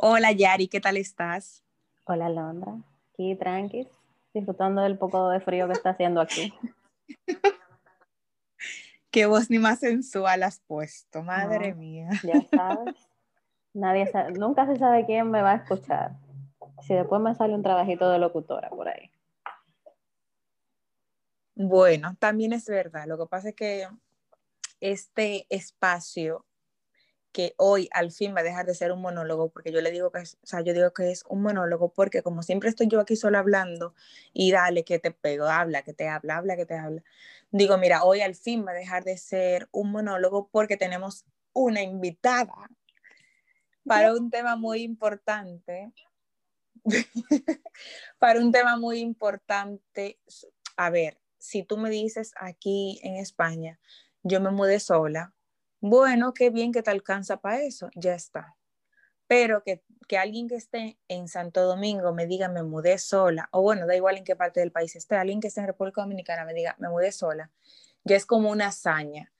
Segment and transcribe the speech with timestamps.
[0.00, 1.64] Hola Yari, ¿qué tal estás?
[2.04, 2.72] Hola Londra,
[3.12, 3.88] aquí tranqui,
[4.32, 6.54] disfrutando del poco de frío que está haciendo aquí.
[9.10, 12.10] Qué voz ni más sensual has puesto, madre mía.
[12.22, 12.94] Ya sabes,
[13.74, 16.12] nadie sabe, nunca se sabe quién me va a escuchar.
[16.82, 19.10] Si después me sale un trabajito de locutora por ahí.
[21.56, 23.08] Bueno, también es verdad.
[23.08, 23.88] Lo que pasa es que
[24.78, 26.44] este espacio
[27.38, 30.10] que hoy al fin va a dejar de ser un monólogo, porque yo le digo
[30.10, 32.98] que es, o sea, yo digo que es un monólogo porque como siempre estoy yo
[32.98, 33.94] aquí solo hablando
[34.32, 37.04] y dale que te pego, habla, que te habla, habla, que te habla.
[37.52, 41.80] Digo, mira, hoy al fin va a dejar de ser un monólogo porque tenemos una
[41.80, 42.68] invitada
[43.86, 45.92] para un tema muy importante.
[48.18, 50.18] para un tema muy importante.
[50.76, 53.78] A ver, si tú me dices aquí en España,
[54.24, 55.36] yo me mudé sola,
[55.80, 58.56] bueno, qué bien que te alcanza para eso, ya está.
[59.26, 59.82] Pero que,
[60.18, 64.16] alguien que esté en Santo Domingo me diga, me mudé sola, o bueno, da igual
[64.16, 66.88] en qué parte del país esté, alguien que esté en República Dominicana me diga, me
[66.88, 67.50] mudé sola,
[68.04, 69.32] ya es como una hazaña.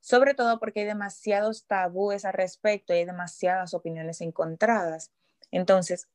[0.00, 5.12] Sobre todo porque hay demasiados tabúes al respecto y hay demasiadas opiniones encontradas.
[5.50, 6.08] Entonces,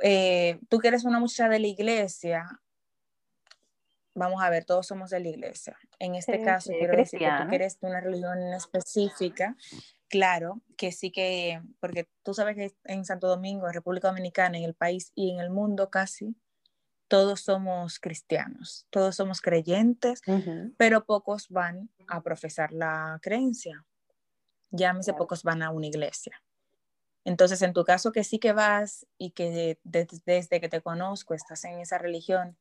[0.00, 2.61] eh, tú que eres una muchacha de la iglesia,
[4.14, 5.76] vamos a ver, todos somos de la iglesia.
[5.98, 9.56] En este caso, quiero decir que tú eres de una religión específica,
[10.08, 14.64] claro, que sí que, porque tú sabes que en Santo Domingo, en República Dominicana, en
[14.64, 16.36] el país y en el mundo casi,
[17.08, 20.22] todos somos cristianos, todos somos creyentes,
[20.78, 23.84] pero pocos van a profesar la creencia.
[24.70, 26.42] Llámese, pocos van a una iglesia.
[27.24, 31.64] Entonces, en tu caso que sí que vas y que desde que te conozco estás
[31.64, 32.56] en esa religión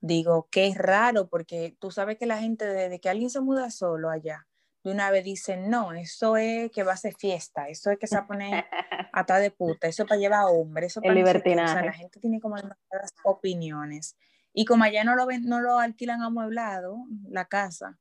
[0.00, 3.70] digo, que es raro, porque tú sabes que la gente, desde que alguien se muda
[3.70, 4.46] solo allá,
[4.82, 8.06] de una vez dice, no, eso es que va a ser fiesta, eso es que
[8.06, 8.64] se va a poner
[9.12, 11.12] ata de puta, eso para llevar a hombre, eso para...
[11.12, 11.70] El libertinaje.
[11.70, 14.16] o sea, la gente tiene como demasiadas opiniones.
[14.52, 17.98] Y como allá no lo, ven, no lo alquilan amueblado, la casa,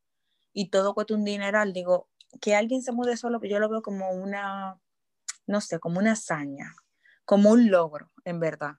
[0.54, 2.10] y todo cuesta un dineral, digo,
[2.42, 4.80] que alguien se mude solo, yo lo veo como una,
[5.48, 6.74] no sé, como una hazaña,
[7.26, 8.78] como un logro, en verdad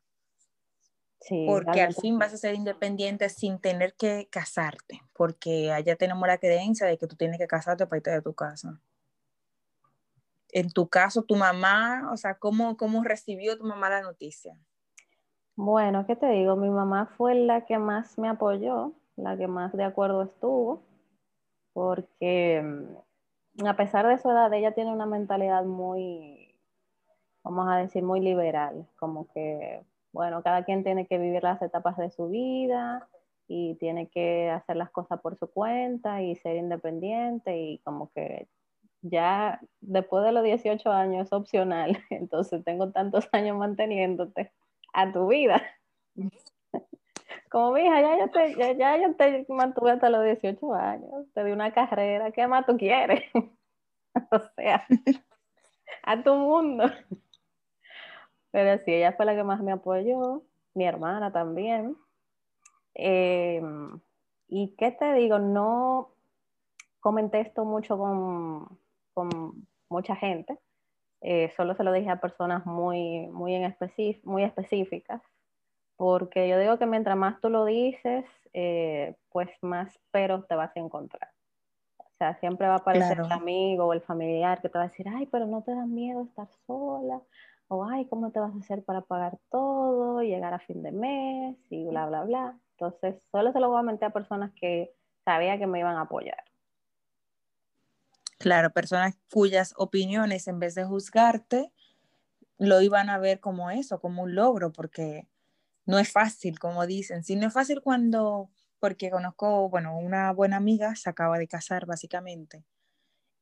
[1.46, 6.38] porque al fin vas a ser independiente sin tener que casarte, porque allá tenemos la
[6.38, 8.80] creencia de que tú tienes que casarte para irte de tu casa.
[10.52, 14.56] En tu caso, tu mamá, o sea, ¿cómo, cómo recibió tu mamá la noticia?
[15.54, 16.56] Bueno, ¿qué te digo?
[16.56, 20.82] Mi mamá fue la que más me apoyó, la que más de acuerdo estuvo,
[21.74, 26.58] porque mm, a pesar de su edad, ella tiene una mentalidad muy,
[27.44, 31.96] vamos a decir, muy liberal, como que bueno, cada quien tiene que vivir las etapas
[31.96, 33.08] de su vida
[33.46, 38.48] y tiene que hacer las cosas por su cuenta y ser independiente y como que
[39.02, 44.52] ya después de los 18 años es opcional, entonces tengo tantos años manteniéndote
[44.92, 45.62] a tu vida.
[47.50, 51.42] Como mi hija, ya yo te, ya, yo te mantuve hasta los 18 años, te
[51.42, 53.24] di una carrera, ¿qué más tú quieres?
[54.30, 54.86] o sea,
[56.04, 56.84] a tu mundo.
[58.50, 60.42] Pero sí, ella fue la que más me apoyó,
[60.74, 61.96] mi hermana también.
[62.94, 64.00] Em,
[64.48, 66.10] y qué te digo, no
[67.00, 68.78] comenté esto mucho con,
[69.14, 70.58] con mucha gente,
[71.22, 73.76] eh, solo se lo dije a personas muy, muy, en
[74.24, 75.22] muy específicas,
[75.96, 78.24] porque yo digo que mientras más tú lo dices,
[78.54, 81.30] eh, pues más peros te vas a encontrar.
[81.98, 84.88] O sea, siempre va a aparecer el amigo o el familiar que te va a
[84.88, 87.20] decir, ay, pero no te da miedo estar sola,
[87.72, 91.56] o ay, ¿cómo te vas a hacer para pagar todo, llegar a fin de mes
[91.70, 92.58] y bla, bla, bla?
[92.72, 94.92] Entonces, solo se lo mentir a personas que
[95.24, 96.42] sabía que me iban a apoyar.
[98.38, 101.72] Claro, personas cuyas opiniones, en vez de juzgarte,
[102.58, 105.28] lo iban a ver como eso, como un logro, porque
[105.86, 107.22] no es fácil, como dicen.
[107.22, 111.86] Si no es fácil cuando, porque conozco, bueno, una buena amiga se acaba de casar
[111.86, 112.64] básicamente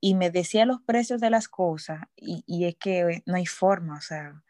[0.00, 4.00] y me decía los precios de las cosas y, es que no hay forma, o
[4.00, 4.42] sea,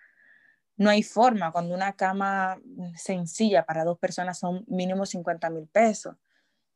[0.77, 2.61] no hay forma cuando una cama
[2.97, 6.17] sencilla para dos personas son mínimo 50 mil pesos.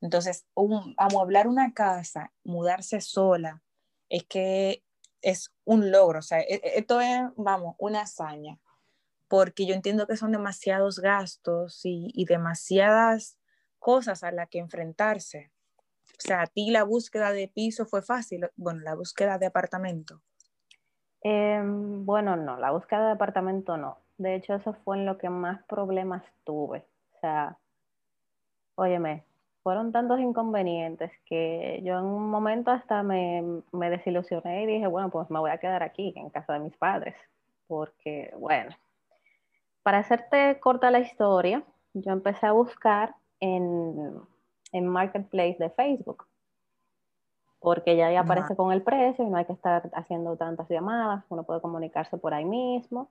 [0.01, 3.63] Entonces, un, amueblar una casa, mudarse sola,
[4.09, 4.83] es que
[5.21, 8.59] es un logro, o sea, e, e, esto es, vamos, una hazaña,
[9.29, 13.39] porque yo entiendo que son demasiados gastos y, y demasiadas
[13.79, 15.53] cosas a las que enfrentarse.
[16.19, 20.21] O sea, a ti la búsqueda de piso fue fácil, bueno, la búsqueda de apartamento.
[21.23, 23.99] Em, bueno, no, la búsqueda de apartamento no.
[24.19, 26.87] De hecho, eso fue en lo que más problemas tuve.
[27.17, 27.57] O sea,
[28.75, 29.25] óyeme,
[29.63, 35.11] fueron tantos inconvenientes que yo en un momento hasta me, me, desilusioné y dije, bueno,
[35.11, 37.15] pues me voy a quedar aquí, en casa de mis padres.
[37.69, 38.77] porque, bueno,
[39.83, 41.65] para hacerte corta la historia,
[41.95, 44.21] yo empecé a buscar en,
[44.73, 46.27] en Marketplace de Facebook,
[47.61, 51.25] porque ya ahí aparece con el precio y no hay que estar haciendo tantas llamadas,
[51.29, 53.11] uno puede comunicarse por ahí mismo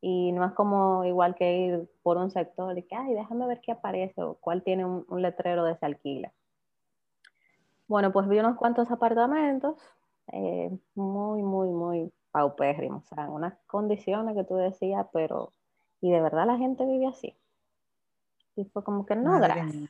[0.00, 3.60] y no es como igual que ir por un sector y que, ay, déjame ver
[3.60, 6.32] qué aparece o cuál tiene un, letrero de ese alquila.
[7.86, 9.76] Bueno, pues vi unos cuantos apartamentos
[10.32, 15.52] eh, muy, muy, muy paupérrimos, o sea, en unas condiciones que tú decías, pero,
[16.00, 17.36] y de verdad la gente vive así.
[18.56, 19.88] Y fue como que no, gracias.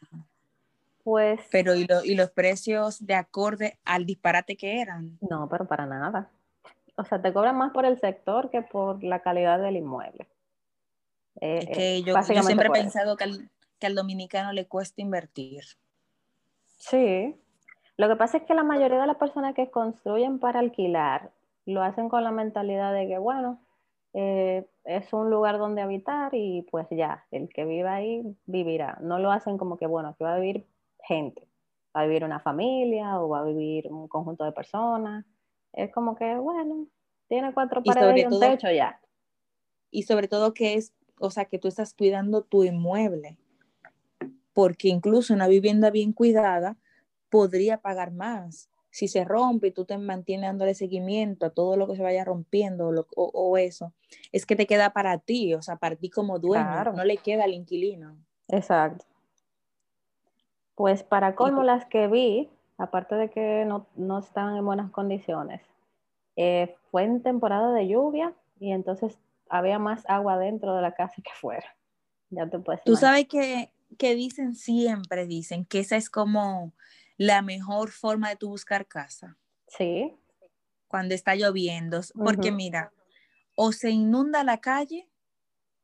[1.04, 1.40] Pues.
[1.50, 5.18] Pero, ¿y, ¿y los precios de acorde al disparate que eran?
[5.20, 6.30] No, pero para nada
[6.96, 10.28] o sea, te cobran más por el sector que por la calidad del inmueble.
[11.40, 15.64] Eh, que eh, yo, siempre he pensado que al, dominicano le cuesta invertir.
[16.76, 17.36] Sí.
[17.96, 21.30] Lo que pasa es que la mayoría de las personas que construyen para alquilar
[21.64, 23.60] lo hacen con la mentalidad de que, bueno,
[24.14, 28.98] eh, es un lugar donde habitar y pues ya, el que viva ahí vivirá.
[29.00, 30.66] No lo hacen como que, bueno, aquí va a vivir
[31.06, 31.48] gente,
[31.96, 35.24] va a vivir una familia o va a vivir un conjunto de personas
[35.72, 36.86] es como que, bueno,
[37.28, 39.00] tiene cuatro paredes y, un techo ya.
[39.90, 43.38] Y sobre todo que es, o sea, que tú estás cuidando tu inmueble,
[44.52, 46.76] porque incluso una vivienda bien cuidada
[47.30, 48.68] podría pagar más.
[48.90, 52.24] Si se rompe y tú te mantienes dándole seguimiento a todo lo que se vaya
[52.24, 53.94] rompiendo o, eso,
[54.32, 57.44] es que te queda para ti, o sea, para ti como dueño, no le queda
[57.44, 58.18] al inquilino.
[58.48, 59.06] Exacto.
[60.82, 65.62] Pues para colmo las que vi, aparte de que no, no estaban en buenas condiciones,
[66.34, 69.16] eh, fue en temporada de lluvia y entonces
[69.48, 71.76] había más agua dentro de la casa que fuera.
[72.30, 76.72] Ya te puedes Tú sabes que, que dicen siempre, dicen que esa es como
[77.16, 79.38] la mejor forma de tu buscar casa.
[79.68, 80.16] Sí.
[80.88, 82.92] Cuando está lloviendo, porque mira,
[83.54, 85.08] o se inunda la calle,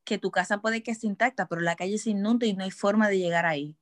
[0.03, 2.73] que tu casa puede que esté intacta, pero la calle se inunda y no hay
[2.73, 3.78] forma de llegar ahí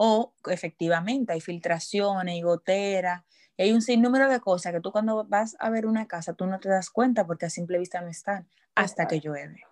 [0.00, 3.24] o efectivamente hay filtraciones y goteras.
[3.56, 6.46] Y hay un sinnúmero de cosas que tú cuando vas a ver una casa, tú
[6.46, 8.46] no te das cuenta porque a simple vista no están
[8.76, 9.64] hasta que llueve.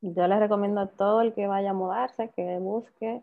[0.00, 3.22] Yo les recomiendo a todo el que vaya a mudarse que busque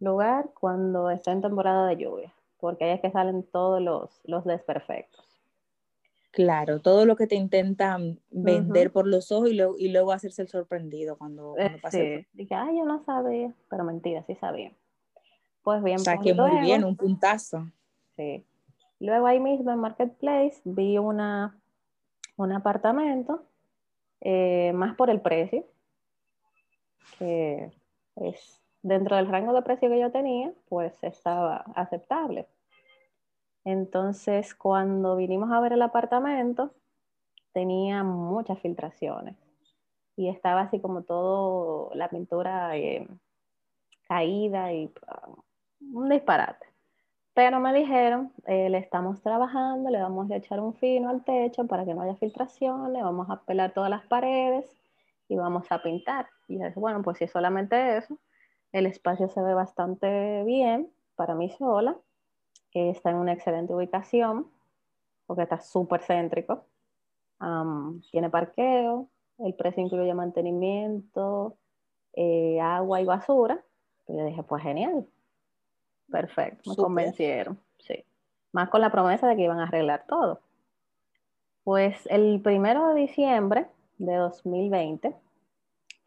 [0.00, 4.44] lugar cuando está en temporada de lluvia, porque ahí es que salen todos los, los
[4.46, 5.22] desperfectos.
[6.30, 10.48] Claro, todo lo que te intentan vender por los ojos y, y, luego hacerse el
[10.48, 11.98] sorprendido cuando, cuando pasa.
[11.98, 14.72] Sí, dije, ay, yo no sabía, pero mentira, sí sabía.
[15.64, 15.96] Pues bien.
[15.96, 17.66] O sea, que muy bien, un puntazo.
[18.16, 18.44] Sí.
[19.00, 21.58] Luego ahí mismo en Marketplace vi una,
[22.36, 23.42] un apartamento,
[24.20, 25.64] eh, más por el precio,
[27.18, 27.72] que
[28.16, 32.46] es dentro del rango de precio que yo tenía, pues estaba aceptable.
[33.64, 36.74] Entonces, cuando vinimos a ver el apartamento,
[37.52, 39.36] tenía muchas filtraciones
[40.16, 43.08] y estaba así como todo la pintura eh,
[44.06, 44.92] caída y
[45.94, 46.66] un disparate.
[47.34, 51.66] Pero me dijeron, eh, le estamos trabajando, le vamos a echar un fino al techo
[51.66, 54.66] para que no haya filtración, le vamos a pelar todas las paredes
[55.28, 56.28] y vamos a pintar.
[56.48, 58.18] Y yo dije, bueno, pues si solamente eso,
[58.72, 61.96] el espacio se ve bastante bien para mí sola,
[62.74, 64.50] está en una excelente ubicación,
[65.26, 66.66] porque está súper céntrico.
[68.10, 69.08] tiene parqueo,
[69.38, 71.56] el precio incluye mantenimiento,
[72.14, 73.64] eh, agua y basura.
[74.06, 75.06] Y yo dije, pues genial,
[76.10, 78.04] Perfecto, me convencieron, sí.
[78.52, 80.40] Más con la promesa de que iban a arreglar todo.
[81.64, 83.66] Pues el primero de diciembre
[83.98, 85.14] de 2020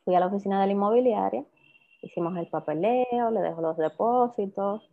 [0.05, 1.43] fui a la oficina de la inmobiliaria,
[2.01, 4.89] hicimos el papeleo, le dejo los depósitos,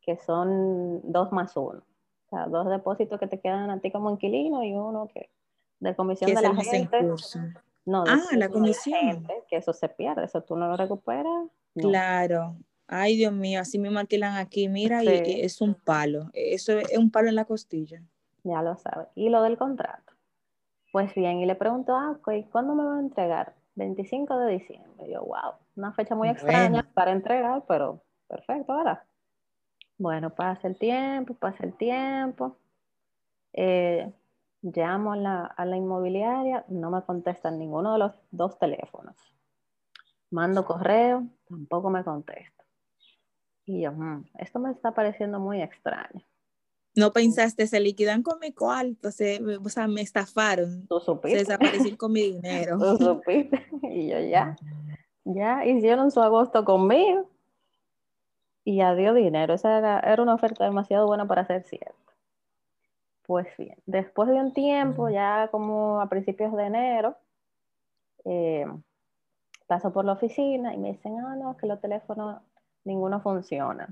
[0.00, 1.82] que son dos más uno.
[2.26, 5.30] O sea, dos depósitos que te quedan a ti como inquilino y uno que
[5.80, 7.02] de comisión de la gente.
[7.86, 9.26] No, ah, la comisión.
[9.48, 11.48] que eso se pierde, eso tú no lo recuperas.
[11.74, 12.56] Claro.
[12.92, 16.28] Ay, Dios mío, así me alquilan aquí, mira, y, es un palo.
[16.32, 18.02] Eso es un palo en la costilla.
[18.42, 19.06] Ya lo sabes.
[19.14, 20.12] Y lo del contrato.
[20.90, 22.18] Pues bien, y le pregunto, ah,
[22.50, 23.54] ¿cuándo me van a entregar?
[23.76, 25.08] 25 de diciembre.
[25.08, 29.00] yo, wow, una fecha muy extraña para entregar, pero perfecto, ¿verdad?
[29.96, 32.56] Bueno, pasa el tiempo, pasa el tiempo.
[33.52, 34.12] Eh,
[34.62, 39.14] llamo a la, a la inmobiliaria, no me contestan ninguno de los dos teléfonos.
[40.32, 42.59] Mando correo, tampoco me contestan.
[43.70, 46.20] Y yo, mm, esto me está pareciendo muy extraño.
[46.96, 50.88] No pensaste, se liquidan con mi cuarto, se, o sea, me estafaron.
[50.88, 51.38] ¿Tú supiste?
[51.38, 52.78] Se desaparecieron con mi dinero.
[52.78, 53.64] ¿Tú supiste?
[53.82, 54.56] Y yo ya,
[55.24, 57.30] ya hicieron su agosto conmigo
[58.64, 59.54] y adiós dinero.
[59.54, 61.94] Esa era, era una oferta demasiado buena para ser cierta.
[63.22, 67.16] Pues bien, después de un tiempo, ya como a principios de enero,
[68.24, 68.66] Eh,
[69.66, 72.42] paso por la oficina y me dicen, ah, no, que los teléfonos,
[72.84, 73.88] ninguno funciona.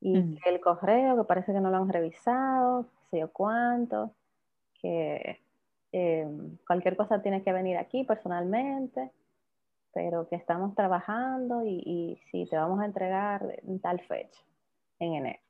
[0.00, 4.14] Y el correo, que parece que no lo han revisado, sé yo cuánto,
[4.74, 5.40] que
[5.92, 6.28] eh,
[6.66, 9.10] cualquier cosa tiene que venir aquí personalmente,
[9.94, 14.42] pero que estamos trabajando y, y si te vamos a entregar en tal fecha,
[14.98, 15.40] en enero.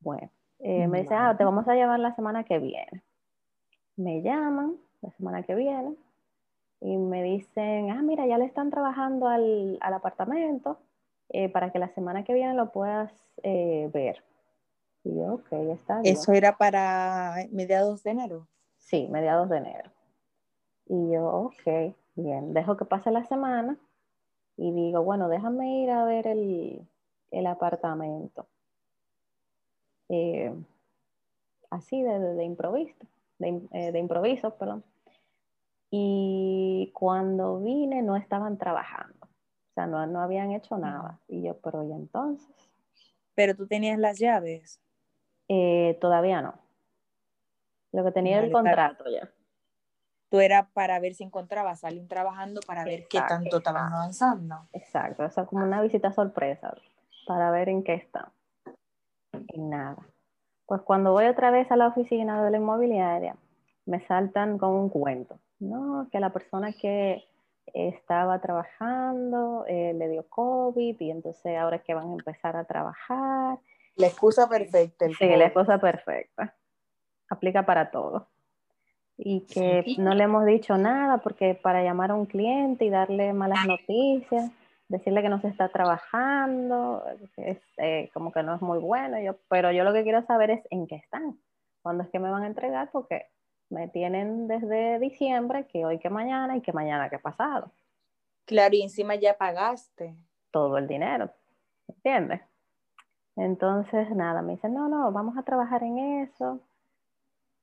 [0.00, 3.02] Bueno, eh, me dicen, ah, te vamos a llevar la semana que viene.
[3.96, 5.94] Me llaman la semana que viene
[6.80, 10.78] y me dicen, ah, mira, ya le están trabajando al, al apartamento
[11.30, 14.22] eh, para que la semana que viene lo puedas eh, ver.
[15.04, 16.14] Y yo, ok, está bien.
[16.14, 18.48] ¿Eso era para mediados de enero?
[18.78, 19.90] Sí, mediados de enero.
[20.86, 23.76] Y yo, ok, bien, dejo que pase la semana
[24.56, 26.86] y digo, bueno, déjame ir a ver el,
[27.30, 28.46] el apartamento.
[30.08, 30.54] Eh,
[31.70, 33.06] así de, de, improviso,
[33.38, 34.84] de, de improviso, perdón.
[35.90, 39.15] Y cuando vine no estaban trabajando,
[39.76, 41.20] sea, no, no habían hecho nada.
[41.28, 42.48] Y yo, pero ¿y entonces?
[43.34, 44.80] Pero tú tenías las llaves.
[45.48, 46.54] Eh, todavía no.
[47.92, 49.30] Lo que tenía el contrato ya.
[50.28, 54.66] Tú era para ver si encontrabas a alguien trabajando para ver qué tanto estaban avanzando.
[54.72, 56.74] Exacto, o sea, como una visita sorpresa
[57.26, 58.26] para ver en qué están.
[59.48, 59.98] Y nada.
[60.66, 63.36] Pues cuando voy otra vez a la oficina de la inmobiliaria,
[63.84, 65.38] me saltan con un cuento.
[65.60, 67.24] No, que la persona que
[67.74, 72.64] estaba trabajando eh, le dio COVID y entonces ahora es que van a empezar a
[72.64, 73.58] trabajar.
[73.96, 75.06] La excusa perfecta.
[75.08, 76.54] sí, la excusa perfecta.
[77.28, 78.28] Aplica para todo.
[79.18, 83.32] Y que no le hemos dicho nada porque para llamar a un cliente y darle
[83.32, 84.50] malas noticias,
[84.88, 87.02] decirle que no se está trabajando,
[87.38, 89.18] es, eh, como que no es muy bueno.
[89.20, 91.38] Yo, pero yo lo que quiero saber es en qué están,
[91.82, 93.26] cuándo es que me van a entregar, porque
[93.70, 97.70] me tienen desde diciembre, que hoy que mañana y que mañana que pasado.
[98.44, 100.14] Claro, y encima ya pagaste.
[100.50, 101.30] Todo el dinero,
[101.88, 102.40] ¿entiendes?
[103.34, 106.60] Entonces, nada, me dicen, no, no, vamos a trabajar en eso.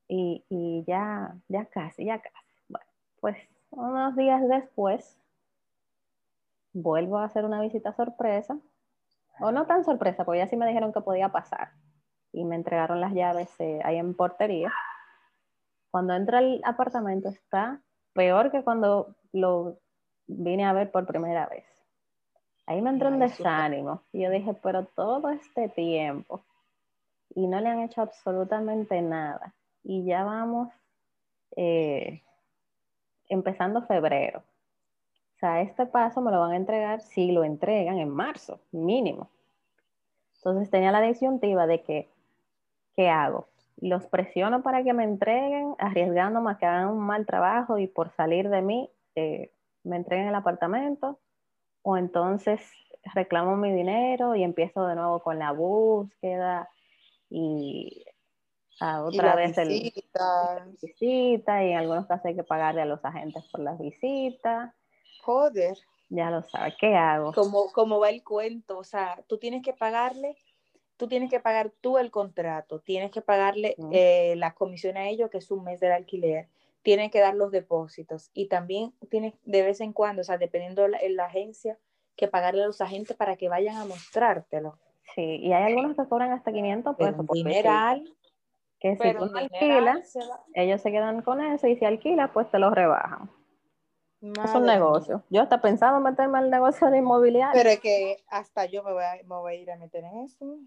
[0.07, 2.63] Y, y ya, ya casi, ya casi.
[2.67, 2.85] Bueno,
[3.19, 3.37] pues
[3.71, 5.17] unos días después,
[6.73, 8.59] vuelvo a hacer una visita sorpresa.
[9.39, 11.71] O no tan sorpresa, porque ya sí me dijeron que podía pasar.
[12.31, 14.71] Y me entregaron las llaves eh, ahí en portería
[15.93, 17.79] cuando entra al apartamento está
[18.13, 19.77] peor que cuando lo
[20.25, 21.65] vine a ver por primera vez.
[22.65, 24.01] Ahí me entró un desánimo.
[24.11, 26.43] Y yo dije, pero todo este tiempo
[27.35, 29.53] y no le han hecho absolutamente nada.
[29.83, 30.69] Y ya vamos
[31.55, 32.23] eh,
[33.29, 34.39] empezando febrero.
[34.39, 39.29] O sea, este paso me lo van a entregar si lo entregan en marzo, mínimo.
[40.37, 42.09] Entonces tenía la disyuntiva de que,
[42.95, 43.52] ¿qué hago?
[43.77, 48.11] Los presiono para que me entreguen, arriesgándome a que hagan un mal trabajo y por
[48.15, 49.51] salir de mí eh,
[49.83, 51.19] me entreguen el apartamento,
[51.81, 52.61] o entonces
[53.13, 56.69] reclamo mi dinero y empiezo de nuevo con la búsqueda
[57.29, 58.05] y
[58.79, 59.69] a otra vez el
[60.81, 64.73] visita y en algunos casos hay que pagarle a los agentes por las visitas.
[65.21, 65.77] Joder.
[66.09, 67.33] Ya lo sabes, ¿qué hago?
[67.33, 70.37] Como, como va el cuento, o sea, tú tienes que pagarle
[71.03, 75.29] tú tienes que pagar tú el contrato, tienes que pagarle eh, las comisiones a ellos,
[75.29, 76.47] que es un mes del alquiler,
[76.81, 80.83] tienes que dar los depósitos y también tienes de vez en cuando, o sea, dependiendo
[80.83, 81.77] de la, la agencia,
[82.15, 84.77] que pagarle a los agentes para que vayan a mostrártelo.
[85.13, 88.09] Sí, y hay algunos que cobran hasta 500 pesos por dineral,
[88.79, 90.17] que si tú no alquilas,
[90.53, 93.29] ellos se quedan con eso y si alquilas, pues te lo rebajan.
[94.21, 95.21] es un negocio.
[95.29, 97.61] Yo hasta pensaba meterme al negocio de inmobiliario.
[97.61, 100.19] Pero es que hasta yo me voy, a, me voy a ir a meter en
[100.19, 100.59] eso.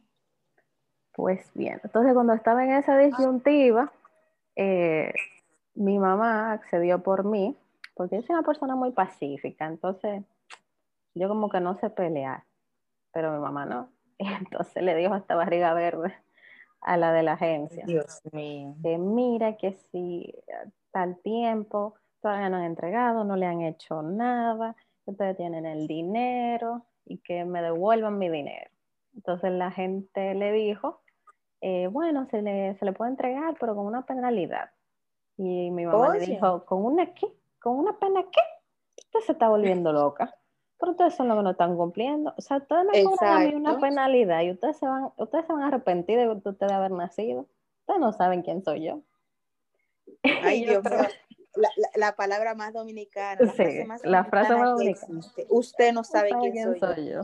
[1.17, 3.91] Pues bien, entonces cuando estaba en esa disyuntiva,
[4.55, 5.15] eh,
[5.75, 7.57] mi mamá accedió por mí,
[7.95, 10.23] porque yo soy una persona muy pacífica, entonces
[11.15, 12.45] yo como que no sé pelear,
[13.13, 13.89] pero mi mamá no.
[14.19, 16.15] Entonces le dijo esta barriga verde
[16.83, 17.85] a la de la agencia.
[17.87, 18.75] Dios mío.
[18.83, 20.35] Que mira que si
[20.91, 26.85] tal tiempo todavía no han entregado, no le han hecho nada, ustedes tienen el dinero
[27.07, 28.71] y que me devuelvan mi dinero.
[29.15, 31.01] Entonces la gente le dijo
[31.61, 34.71] eh, bueno, se le, se le puede entregar, pero con una penalidad.
[35.37, 37.27] Y mi mamá le dijo, ¿con una qué?
[37.61, 38.41] ¿Con una pena qué?
[38.99, 40.35] Usted se está volviendo loca.
[40.79, 42.35] Pero ustedes son los que no están cumpliendo.
[42.37, 45.53] O sea, ustedes me cobran a mí una penalidad y ustedes se van, ustedes se
[45.53, 47.47] van a arrepentir de ustedes haber nacido.
[47.81, 49.01] Ustedes no saben quién soy yo.
[50.43, 50.99] Ay, Dios mío.
[51.55, 53.41] La, la, palabra más dominicana.
[53.41, 55.21] La frase más la frase más dominicana.
[55.49, 57.23] Usted no sabe, quién, soy, yo.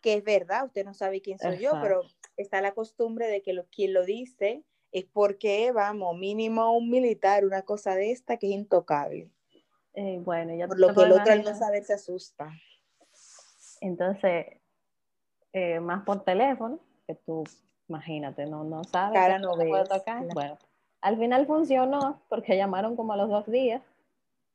[0.00, 2.02] Que es verdad, usted no sabe quién soy yo, pero
[2.36, 7.44] está la costumbre de que lo, quien lo dice es porque, vamos, mínimo un militar,
[7.44, 9.30] una cosa de esta que es intocable.
[9.94, 12.50] Eh, bueno, ya Por lo que el otro al no saber se asusta.
[13.80, 14.46] Entonces,
[15.52, 17.44] eh, más por teléfono, que tú,
[17.88, 19.18] imagínate, no, no sabes.
[19.18, 20.24] Cara no ves, tocar.
[20.32, 20.58] Bueno,
[21.00, 23.82] al final funcionó porque llamaron como a los dos días.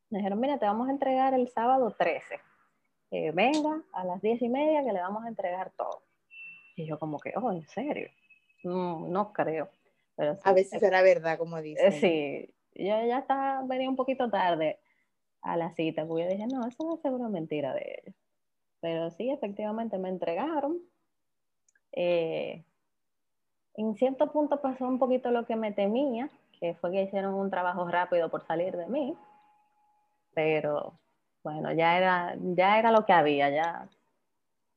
[0.10, 2.40] Me dijeron, mira, te vamos a entregar el sábado 13.
[3.12, 6.07] Eh, venga a las diez y media que le vamos a entregar todo.
[6.78, 8.08] Y yo como que, oh, ¿en serio?
[8.64, 9.68] No, no creo.
[10.16, 11.92] Pero a veces será verdad, como dice.
[11.92, 14.80] sí, yo ya estaba, venía un poquito tarde
[15.42, 18.16] a la cita, porque yo dije, no, eso no es seguro mentira de ellos.
[18.80, 20.80] Pero sí, efectivamente me entregaron.
[21.94, 22.64] Eh,
[23.74, 26.30] en cierto punto pasó un poquito lo que me temía,
[26.60, 29.16] que fue que hicieron un trabajo rápido por salir de mí.
[30.36, 31.00] Pero
[31.44, 33.90] bueno, ya era, ya era lo que había, ya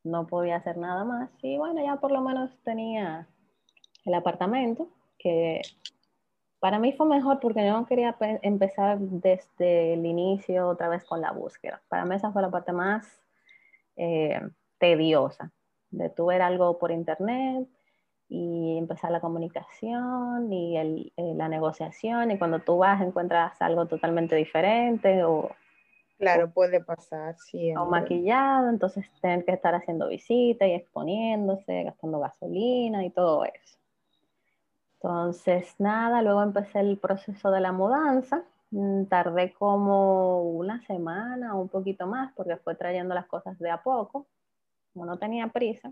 [0.04, 1.30] no podía hacer nada más.
[1.42, 3.28] Y bueno, ya por lo menos tenía
[4.04, 4.88] el apartamento,
[5.18, 5.60] que
[6.60, 11.20] para mí fue mejor porque yo no quería empezar desde el inicio otra vez con
[11.20, 11.82] la búsqueda.
[11.88, 13.22] Para mí esa fue la parte más
[13.96, 14.40] eh,
[14.78, 15.52] tediosa,
[15.90, 17.66] de tú ver algo por internet
[18.28, 23.86] y empezar la comunicación y el, eh, la negociación y cuando tú vas encuentras algo
[23.86, 25.50] totalmente diferente o...
[26.20, 27.74] Claro, puede pasar, sí.
[27.74, 33.78] O maquillado, entonces tener que estar haciendo visitas y exponiéndose, gastando gasolina y todo eso.
[34.96, 38.44] Entonces, nada, luego empecé el proceso de la mudanza.
[38.70, 43.70] Mm, tardé como una semana o un poquito más porque fue trayendo las cosas de
[43.70, 44.26] a poco.
[44.92, 45.90] Como no tenía prisa.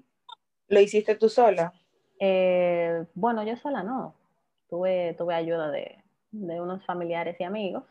[0.68, 1.72] ¿Lo hiciste tú sola?
[2.20, 4.14] Eh, bueno, yo sola no.
[4.68, 7.84] Tuve, tuve ayuda de, de, unos familiares y amigos.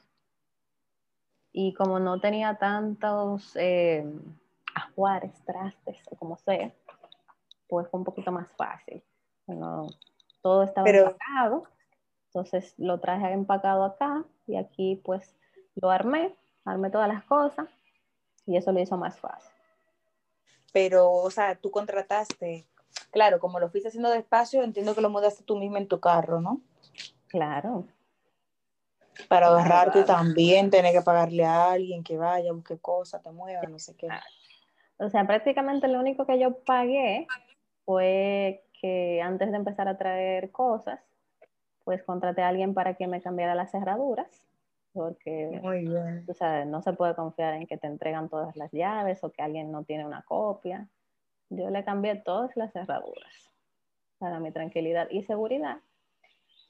[1.60, 4.06] Y como no tenía tantos eh,
[4.76, 6.72] ajuares, trastes o como sea,
[7.68, 9.04] pues fue un poquito más fácil.
[9.48, 9.88] Bueno,
[10.44, 11.64] todo estaba empacado.
[12.28, 15.36] Entonces lo traje empacado acá y aquí pues
[15.74, 17.68] lo armé, armé todas las cosas
[18.46, 19.52] y eso lo hizo más fácil.
[20.74, 22.68] Pero, o sea, tú contrataste
[23.12, 26.40] Claro, como lo fuiste haciendo despacio, entiendo que lo mudaste tú mismo en tu carro,
[26.40, 26.62] ¿no?
[27.28, 27.88] Claro.
[29.28, 33.80] Para ahorrarte también, tener que pagarle a alguien que vaya, busque cosas, te mueva, no
[33.80, 34.08] sé qué.
[34.98, 37.28] O sea, prácticamente lo único que yo pagué
[37.86, 41.00] fue que antes de empezar a traer cosas,
[41.84, 44.44] pues contraté a alguien para que me cambiara las cerraduras,
[44.94, 46.26] porque Muy bien.
[46.28, 49.42] O sea, no se puede confiar en que te entregan todas las llaves o que
[49.42, 50.88] alguien no tiene una copia.
[51.50, 53.54] Yo le cambié todas las cerraduras
[54.18, 55.78] para mi tranquilidad y seguridad.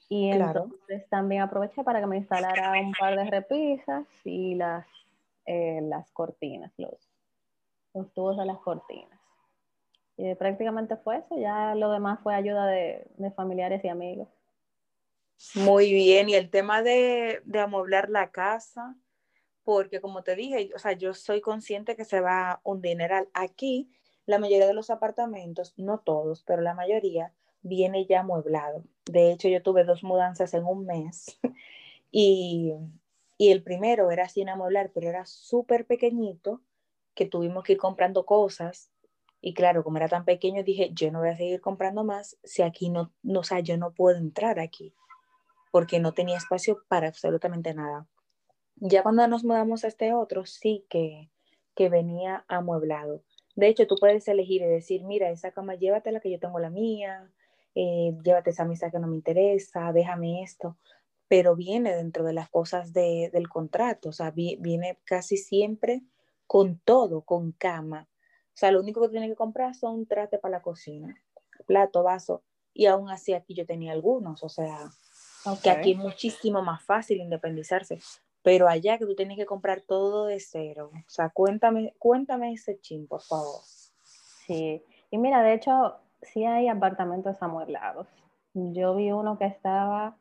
[0.10, 4.88] Y entonces también aproveché para que me instalara un par de repisas y las,
[5.46, 7.12] eh, las cortinas, los,
[7.93, 9.20] los tubos de las cortinas.
[10.15, 14.30] Y prácticamente fue eso, ya lo demás fue ayuda de, de familiares y amigos.
[15.56, 18.96] Muy bien, y el tema de, de, amueblar la casa,
[19.63, 23.91] porque como te dije, o sea, yo soy consciente que se va un dineral aquí
[24.28, 28.84] la mayoría de los apartamentos, no todos, pero la mayoría, viene ya amueblado.
[29.08, 31.39] De hecho, yo tuve dos mudanzas en un mes
[32.12, 32.74] y,
[33.39, 36.62] el primero era sin amueblar, pero era súper pequeñito
[37.13, 38.89] que tuvimos que ir comprando cosas.
[39.41, 42.63] Y claro, como era tan pequeño, dije, yo no voy a seguir comprando más si
[42.63, 44.93] aquí no, no o sea, yo no puedo entrar aquí
[45.72, 48.08] porque no tenía espacio para absolutamente nada.
[48.78, 51.30] Ya cuando nos mudamos a este otro, sí que,
[51.76, 53.24] que venía amueblado.
[53.56, 56.70] De hecho, tú puedes elegir y decir, mira, esa cama llévatela que yo tengo la
[56.70, 57.32] mía,
[57.80, 60.78] eh, llévate esa mesa que no me interesa, déjame esto,
[61.28, 66.02] pero viene dentro de las cosas del contrato, o sea, viene casi siempre
[66.48, 68.10] con todo, con cama.
[68.48, 71.22] O sea, lo único que tiene que comprar son trastes para la cocina,
[71.68, 74.90] plato, vaso, y aún así aquí yo tenía algunos, o sea,
[75.62, 78.00] que aquí es muchísimo más fácil independizarse
[78.48, 80.92] pero allá que tú tienes que comprar todo de cero.
[80.94, 83.60] O sea, cuéntame, cuéntame ese chin, por favor.
[84.46, 88.08] Sí, y mira, de hecho, sí hay apartamentos amueblados.
[88.54, 90.18] Yo vi uno que estaba,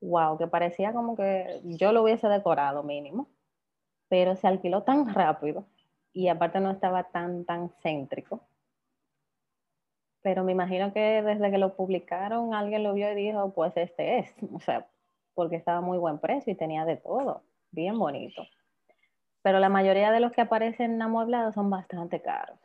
[0.00, 3.28] wow, que parecía como que yo lo hubiese decorado mínimo,
[4.08, 5.64] pero se alquiló tan rápido
[6.12, 8.40] y aparte no estaba tan, tan céntrico.
[10.22, 14.18] Pero me imagino que desde que lo publicaron alguien lo vio y dijo, pues este
[14.18, 14.86] es, o sea,
[15.34, 18.42] porque estaba muy buen precio y tenía de todo bien bonito.
[19.42, 22.58] Pero la mayoría de los que aparecen amueblados son bastante caros.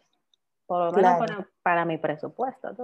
[0.65, 2.75] Por lo menos para, mi presupuesto.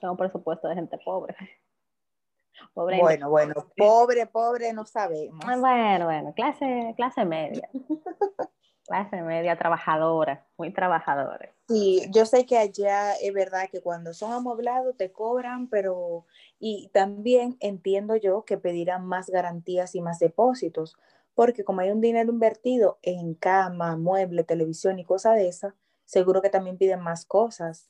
[0.00, 1.34] Tengo presupuesto de gente pobre.
[2.74, 5.44] pobre bueno, bueno, pobre, pobre, no sabemos.
[5.44, 7.68] Bueno, bueno, clase, clase media.
[8.86, 11.50] clase media, trabajadora, muy trabajadora.
[11.68, 16.26] Sí, yo sé que allá es verdad que cuando son amueblados te cobran, pero
[16.58, 20.96] y también entiendo yo que pedirán más garantías y más depósitos,
[21.34, 26.42] porque como hay un dinero invertido en cama, mueble, televisión y cosas de esas, seguro
[26.42, 27.88] que también piden más cosas.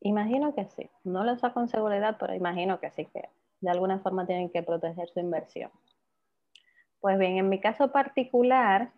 [0.00, 0.90] Imagino que sí.
[1.04, 3.28] No lo sé con seguridad, pero imagino que sí, que
[3.60, 5.70] de alguna forma tienen que proteger su inversión.
[7.00, 8.90] Pues bien, en mi caso particular,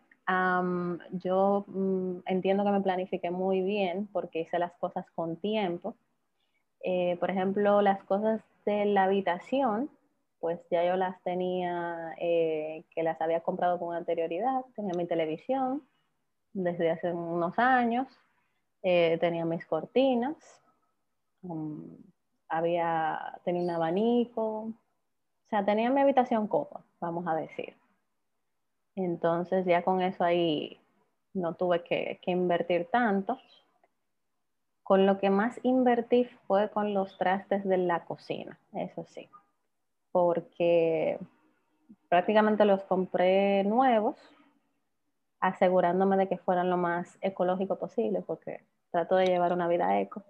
[1.12, 5.94] yo mm, entiendo que me planifiqué muy bien porque hice las cosas con tiempo.
[6.81, 9.90] Eh, por ejemplo, las cosas de la habitación,
[10.40, 14.64] pues ya yo las tenía, eh, que las había comprado con anterioridad.
[14.75, 15.83] Tenía mi televisión
[16.53, 18.09] desde hace unos años,
[18.83, 20.37] eh, tenía mis cortinas,
[21.42, 21.97] um,
[22.49, 24.75] había, tenía un abanico, o
[25.49, 27.77] sea, tenía mi habitación cómoda, vamos a decir.
[28.95, 30.79] Entonces ya con eso ahí
[31.33, 33.38] no tuve que, que invertir tanto.
[34.83, 39.31] Con lo que más invertí fue con los trastes de la cocina, eso sí,
[40.11, 41.18] porque
[42.09, 44.16] prácticamente los compré nuevos,
[45.40, 50.23] asegurándome de que fueran lo más ecológico posible, porque trato de llevar una vida eco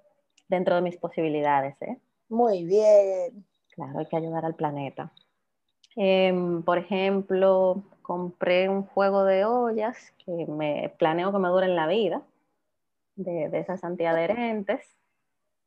[0.49, 1.77] dentro de mis posibilidades.
[1.83, 1.99] ¿eh?
[2.29, 3.45] Muy bien.
[3.75, 5.13] Claro, hay que ayudar al planeta.
[5.97, 11.87] Em, por ejemplo, compré un juego de ollas que me planeo que me duren la
[11.87, 12.23] vida,
[13.17, 14.97] de, de esas antiadherentes.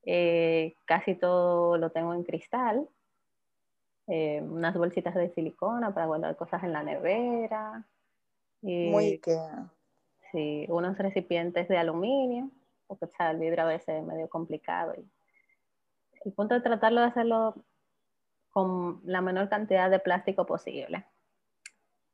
[0.03, 2.87] Eh, casi todo lo tengo en cristal.
[4.07, 7.85] Eh, unas bolsitas de silicona para guardar cosas en la nevera.
[8.61, 9.37] Muy que.
[10.31, 12.49] Sí, unos recipientes de aluminio,
[12.87, 14.93] porque el vidrio a veces es medio complicado.
[14.97, 15.09] Y
[16.25, 17.55] el punto es tratarlo de hacerlo
[18.49, 21.05] con la menor cantidad de plástico posible.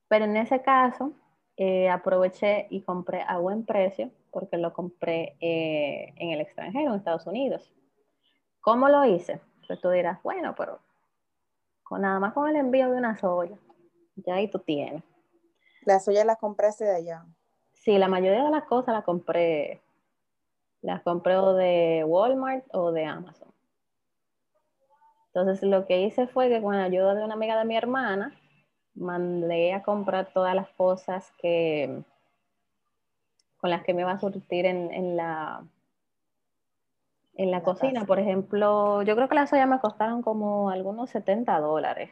[0.07, 1.13] Pero en ese caso,
[1.57, 6.97] eh, aproveché y compré a buen precio porque lo compré eh, en el extranjero, en
[6.97, 7.71] Estados Unidos.
[8.61, 9.41] ¿Cómo lo hice?
[9.67, 10.79] Pues tú dirás, bueno, pero
[11.83, 13.57] con nada más con el envío de una soya,
[14.15, 15.03] ya ahí tú tienes.
[15.83, 17.25] ¿La soya la compraste de allá?
[17.73, 19.81] Sí, la mayoría de las cosas las compré,
[20.81, 23.51] las compré o de Walmart o de Amazon.
[25.27, 28.35] Entonces lo que hice fue que con la ayuda de una amiga de mi hermana,
[28.93, 32.03] mandé a comprar todas las cosas que
[33.57, 35.63] con las que me iba a surtir en, la
[37.35, 38.05] en la, cocina.
[38.05, 42.09] Por ejemplo, yo creo que las ollas me costaron como algunos 70 dólares,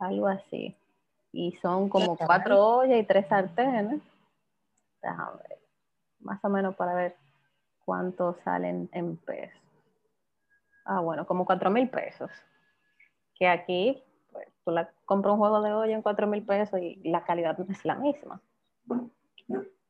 [0.00, 0.76] algo así.
[1.32, 4.02] Y son como cuatro ollas y tres sartenes.
[5.00, 5.58] Déjame ver,
[6.18, 7.16] más o menos para ver
[7.88, 9.62] cuánto salen en pesos.
[10.84, 12.30] Ah, bueno, como cuatro mil pesos.
[13.34, 14.04] Que aquí
[14.62, 17.64] tú la compras un juego de olla en 4 mil pesos y la calidad no
[17.72, 18.42] es la misma.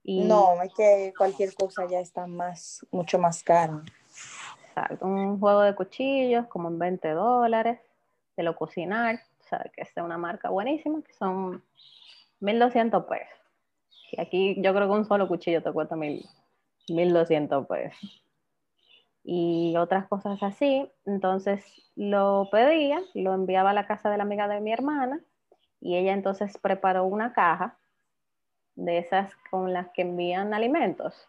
[0.05, 3.83] no, es que cualquier cosa ya está más, mucho más cara.
[4.69, 7.81] Exacto, un juego de cuchillos como en 20 dólares,
[8.37, 11.65] de lo cocinar, o sea, que es una marca buenísima, que son
[12.39, 13.39] 1200 pesos.
[14.13, 15.97] Y aquí yo creo que un solo cuchillo te cuesta
[16.91, 18.25] 1200 pesos
[19.31, 20.91] y otras cosas así.
[21.05, 21.65] Entonces
[21.97, 25.21] lo pedía, lo enviaba a la casa de la amiga de mi hermana
[25.81, 27.77] y ella entonces preparó una caja
[28.75, 31.29] de esas con las que envían alimentos.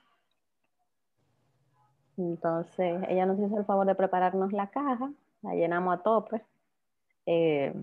[2.18, 6.42] Entonces ella nos hizo el favor de prepararnos la caja, la llenamos a tope.
[7.26, 7.74] Eh,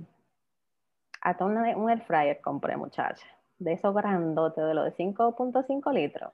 [1.20, 3.26] hasta un air fryer compré, muchacha,
[3.58, 6.32] de esos grandotes, de los de 5.5 litros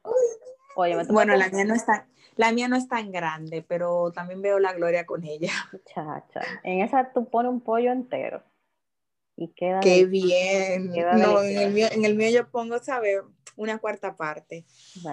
[0.75, 2.07] bueno, la mía, no está,
[2.37, 5.53] la mía no es tan grande, pero también veo la gloria con ella.
[5.87, 6.41] Chacha.
[6.63, 8.43] En esa tú pones un pollo entero.
[9.37, 9.81] Y queda.
[9.81, 10.93] Qué bien.
[11.17, 13.21] no, en el, mío, en el, mío, yo pongo, ¿sabes?
[13.57, 14.67] Una cuarta parte.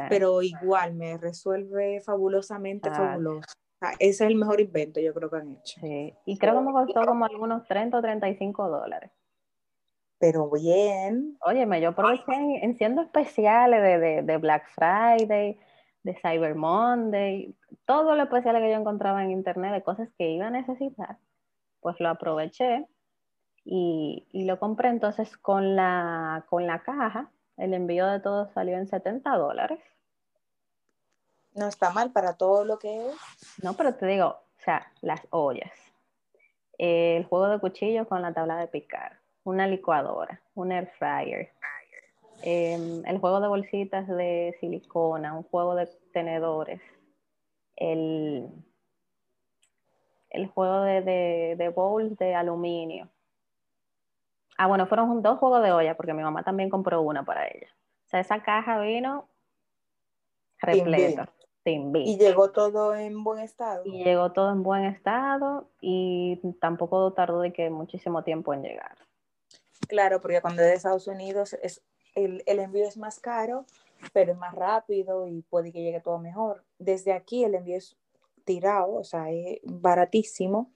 [0.09, 3.47] Pero igual me resuelve fabulosamente fabuloso.
[3.99, 5.79] ese es el mejor invento, yo creo que han hecho.
[5.81, 6.13] Sí.
[6.25, 9.11] Y creo que me costó como algunos 30 o 35 dólares
[10.19, 11.37] pero bien.
[11.41, 12.23] Óyeme, yo aproveché
[12.61, 15.57] en, siendo especiales de, de, Black Friday,
[16.03, 17.55] de Cyber Monday,
[17.85, 21.17] todo lo especial que yo encontraba en internet de cosas que iba a necesitar,
[21.79, 22.85] pues lo aproveché
[23.63, 27.31] y, y lo compré entonces con la, con la caja.
[27.57, 29.79] El envío de todo salió en 70 dólares.
[31.53, 33.15] No está mal para todo lo que es.
[33.63, 35.71] No, pero te digo, o sea, las ollas,
[36.77, 41.51] el juego de cuchillos con la tabla de picar, una licuadora, un air fryer,
[42.41, 46.81] em, el juego de bolsitas de silicona, un juego de tenedores,
[47.75, 48.47] el,
[50.29, 53.09] el juego de, de, de bowls de aluminio.
[54.57, 57.67] Ah, bueno, fueron dos juegos de olla porque mi mamá también compró una para ella.
[58.05, 59.29] O sea, esa caja vino
[60.59, 61.31] repleta.
[61.65, 63.83] Y llegó todo en buen estado.
[63.85, 68.97] Y llegó todo en buen estado y tampoco tardó de que muchísimo tiempo en llegar.
[69.89, 71.81] Claro, porque cuando es de Estados Unidos es
[72.13, 73.65] el, el envío es más caro,
[74.13, 76.63] pero es más rápido y puede que llegue todo mejor.
[76.77, 77.97] Desde aquí el envío es
[78.45, 80.71] tirado, o sea, es baratísimo,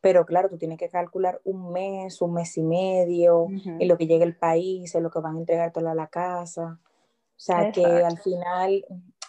[0.00, 4.06] pero claro, tú tienes que calcular un mes, un mes y medio, en lo que
[4.06, 6.78] llegue el país, en lo que van a entregar a la casa.
[6.84, 8.84] O sea, que al final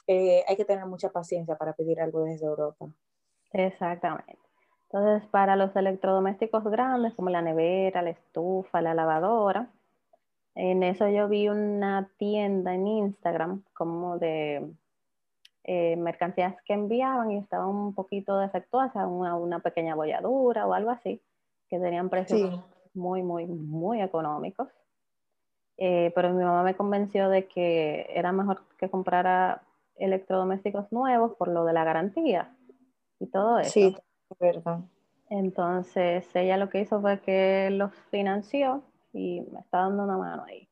[0.05, 2.87] eh, hay que tener mucha paciencia para pedir algo desde Europa.
[3.51, 4.42] Exactamente.
[4.93, 9.67] Entonces, para los electrodomésticos grandes, como la nevera, la estufa, la lavadora,
[10.53, 14.71] en eso yo vi una tienda en Instagram como de
[15.63, 20.91] eh, mercancías que enviaban y estaban un poquito defectuosas, una, una pequeña bolladura o algo
[20.91, 21.19] así,
[21.69, 22.61] que tenían precios
[22.93, 24.67] muy, muy, muy económicos.
[25.77, 29.63] Eh, pero mi mamá me convenció de que era mejor que comprara
[29.95, 32.55] electrodomésticos nuevos por lo de la garantía
[33.19, 33.71] y todo eso.
[33.71, 33.97] Sí,
[34.39, 34.79] verdad.
[35.29, 40.43] Entonces ella lo que hizo fue que los financió y me está dando una mano
[40.43, 40.69] ahí.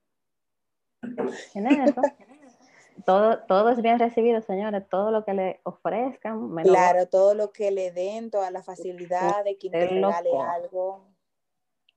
[1.56, 2.02] En eso.
[3.06, 4.88] todo, todo es bien recibido, señores.
[4.88, 6.56] Todo lo que le ofrezcan.
[6.58, 11.08] claro, todo lo que le den, toda la facilidad de quien te regale algo.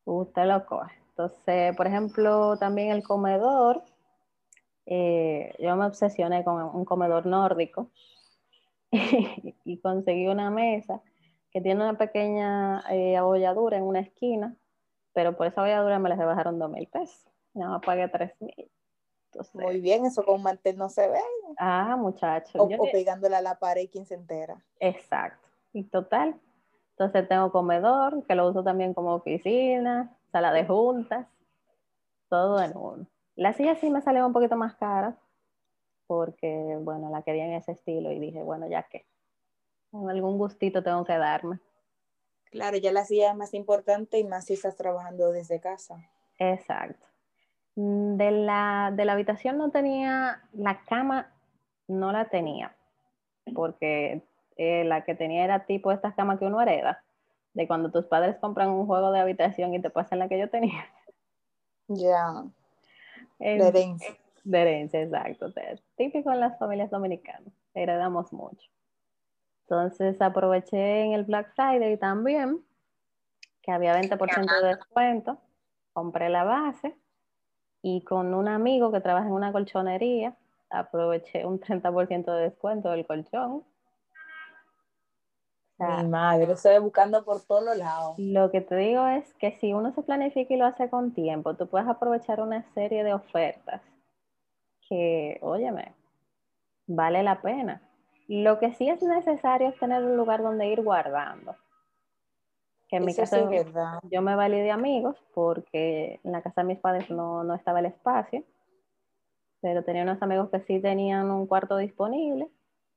[0.05, 0.95] Usted lo coge.
[1.11, 3.83] Entonces, por ejemplo, también el comedor.
[4.87, 7.89] Eh, yo me obsesioné con un comedor nórdico
[8.91, 11.01] y conseguí una mesa
[11.55, 14.59] que tiene una pequeña eh, abolladura en una esquina
[15.15, 17.25] pero por esa bolladura me les rebajaron dos mil pesos.
[17.55, 18.71] Nada más pagué tres mil.
[19.55, 21.21] Muy bien, eso con mantel no se ve.
[21.57, 22.63] Ah, muchacho.
[22.63, 24.63] O, pegándola a la pared quien se entera.
[24.79, 25.49] Exacto.
[25.73, 26.39] Y total.
[26.91, 31.27] Entonces tengo comedor, que lo uso también como oficina, sala de juntas,
[32.29, 33.07] todo en uno.
[33.35, 35.17] La silla sí me salió un poquito más cara,
[36.07, 39.05] porque, bueno, la quería en ese estilo y dije, bueno, ya que,
[40.09, 41.61] algún gustito tengo que darme.
[42.51, 46.09] Claro, ya la silla es más importante y más si estás trabajando desde casa.
[46.39, 47.07] Exacto.
[47.77, 51.33] De la, de la habitación no tenía, la cama
[51.89, 52.77] no la tenía,
[53.55, 54.23] porque
[54.57, 57.03] eh, la que tenía era tipo estas camas que uno hereda,
[57.55, 60.49] de cuando tus padres compran un juego de habitación y te pasan la que yo
[60.49, 60.87] tenía.
[61.89, 62.45] Ya.
[63.39, 64.17] de herencia.
[64.45, 65.53] De herencia, exacto.
[65.97, 68.74] típico en las familias dominicanas, heredamos mucho.
[69.65, 72.63] Entonces aproveché en el Black Friday también,
[73.63, 75.39] que había 20% de descuento,
[75.93, 76.97] compré la base
[77.81, 80.37] y con un amigo que trabaja en una colchonería,
[80.69, 83.65] aproveché un 30% de descuento del colchón.
[85.79, 88.15] Mi madre, estoy buscando por todos lados.
[88.19, 91.55] Lo que te digo es que si uno se planifica y lo hace con tiempo,
[91.55, 93.83] tú puedes aprovechar una serie de ofertas
[94.89, 95.95] que, óyeme,
[96.87, 97.83] vale la pena.
[98.29, 101.57] Lo que sí es necesario es tener un lugar donde ir guardando.
[102.89, 103.49] Que en mi caso
[104.11, 107.81] yo me valí de amigos porque en la casa de mis padres no, no estaba
[107.81, 108.45] el espacio,
[109.61, 112.49] pero tenía unos amigos que sí tenían un cuarto disponible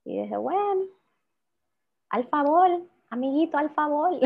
[0.04, 0.84] y dije, bueno,
[2.10, 4.20] al favor, amiguito, al favor.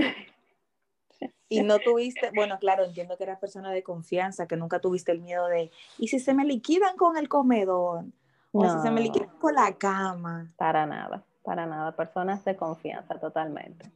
[1.49, 5.19] Y no tuviste, bueno, claro, entiendo que eras persona de confianza, que nunca tuviste el
[5.19, 8.05] miedo de, ¿y si se me liquidan con el comedor?
[8.53, 10.47] O si se me liquida con la cama.
[10.57, 11.95] Para nada, para nada.
[11.95, 13.91] Personas de confianza totalmente.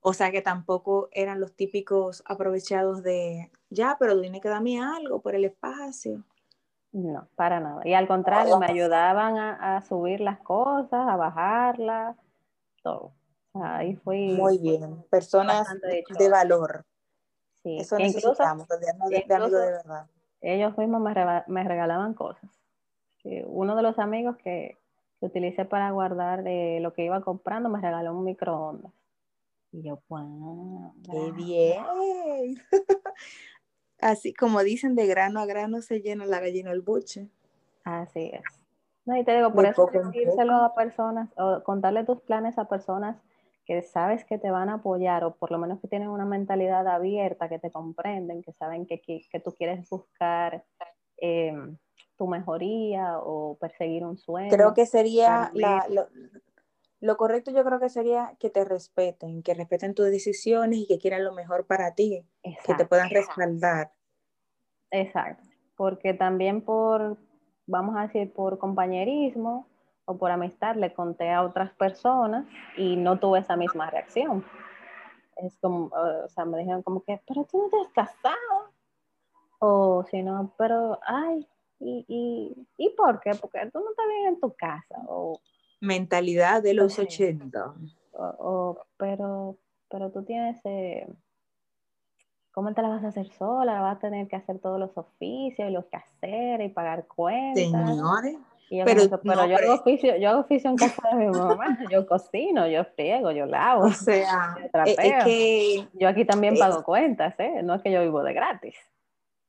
[0.00, 5.20] O sea que tampoco eran los típicos aprovechados de, ya, pero tiene que darme algo
[5.20, 6.24] por el espacio.
[6.92, 7.86] No, para nada.
[7.86, 12.16] Y al contrario, me ayudaban a, subir las cosas, a bajarlas,
[12.82, 13.12] todo.
[13.54, 14.32] ahí fui.
[14.32, 15.04] Muy bien.
[15.10, 15.68] Personas
[16.18, 16.84] de valor.
[17.62, 17.76] Sí.
[17.78, 20.06] Eso necesitamos, de, de, de verdad.
[20.40, 22.59] Ellos mismos me, me regalaban cosas
[23.24, 24.78] uno de los amigos que,
[25.18, 28.92] que utilicé para guardar lo que iba comprando me regaló un microondas.
[29.72, 30.94] Y yo, wow.
[31.10, 32.56] ¡Qué bien!
[34.00, 37.28] Así como dicen, de grano a grano se llena la gallina el buche.
[37.84, 38.42] Así es.
[39.04, 43.16] No, y te digo, por eso decírselo a personas, o contarle tus planes a personas
[43.64, 46.86] que sabes que te van a apoyar, o por lo menos que tienen una mentalidad
[46.88, 50.64] abierta, que te comprenden, que saben que, que, tú quieres buscar
[51.18, 51.79] eh, tu
[52.30, 54.48] mejoría o perseguir un sueño.
[54.48, 55.52] Creo que sería
[57.02, 60.98] lo, correcto, yo creo que sería que te respeten, que respeten tus decisiones y que
[60.98, 62.26] quieran lo mejor para ti,
[62.64, 63.92] que te puedan respaldar.
[64.90, 67.18] Exacto, porque también por,
[67.66, 69.66] vamos a decir, por compañerismo
[70.04, 74.44] o por amistad le conté a otras personas y no tuve esa misma reacción.
[75.36, 78.70] Es como, o sea, me dijeron como que, pero tú no te has casado.
[79.62, 81.46] O si no, pero, ay,
[81.80, 83.32] ¿Y, y, ¿Y por qué?
[83.40, 84.96] Porque tú no estás bien en tu casa.
[85.08, 85.40] O,
[85.80, 87.74] Mentalidad de los 80.
[88.12, 89.56] O, pero,
[89.88, 91.08] pero tú tienes, eh,
[92.52, 93.80] ¿cómo te la vas a hacer sola?
[93.80, 97.64] Vas a tener que hacer todos los oficios y los quehaceres y pagar cuentas.
[97.64, 98.36] Señores.
[98.68, 102.84] pero, yo, hago oficio, yo hago oficio en casa de mi mamá, yo cocino, yo
[102.84, 107.62] friego, yo lavo, o sea, Es que, yo aquí también pago cuentas, ¿eh?
[107.62, 108.76] no es que yo vivo de gratis.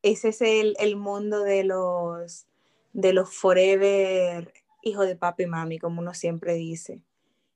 [0.04, 2.48] Ese es el, el mundo de los,
[2.94, 7.02] de los forever hijos de papi y mami, como uno siempre dice,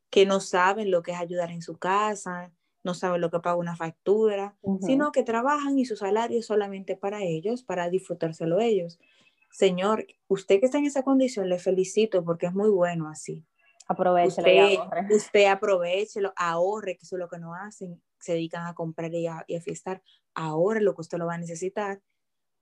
[0.10, 2.52] que no saben lo que es ayudar en su casa,
[2.84, 6.96] no saben lo que paga una factura, sino que trabajan y su salario es solamente
[6.96, 9.00] para ellos, para disfrutárselo ellos.
[9.52, 13.44] Señor, usted que está en esa condición, le felicito porque es muy bueno así.
[13.88, 18.76] Aprovechelo usted, usted aprovechelo, ahorre, que eso es lo que no hacen, se dedican a
[18.76, 20.04] comprar y a, y a fiestar,
[20.34, 22.02] ahorre lo que usted lo va a necesitar,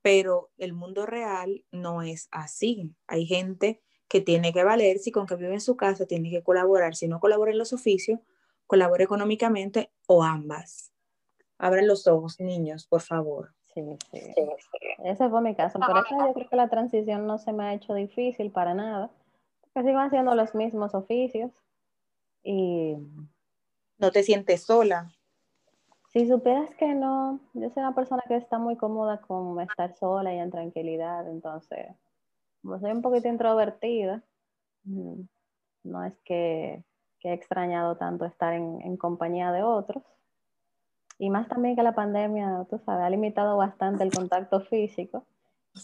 [0.04, 2.94] pero el mundo real no es así.
[3.06, 6.42] Hay gente que tiene que valer, si con que vive en su casa tiene que
[6.42, 8.20] colaborar, si no colabora en los oficios,
[8.66, 10.92] colabore económicamente o ambas.
[11.56, 13.54] Abran los ojos, niños, por favor.
[13.72, 13.80] Sí,
[14.12, 14.20] sí.
[15.04, 15.78] Ese fue mi caso.
[15.78, 19.10] Por eso yo creo que la transición no se me ha hecho difícil para nada.
[19.62, 21.50] Porque sigo haciendo los mismos oficios.
[22.42, 22.96] Y.
[23.96, 25.10] ¿No te sientes sola?
[26.14, 30.32] Si supieras que no, yo soy una persona que está muy cómoda con estar sola
[30.32, 31.88] y en tranquilidad, entonces,
[32.62, 34.22] como soy un poquito introvertida,
[34.84, 35.20] mm,
[35.82, 36.82] no es que
[37.24, 40.04] que he extrañado tanto estar en, compañía de otros.
[41.18, 45.24] Y más también que la pandemia, tú sabes, ha limitado bastante el contacto físico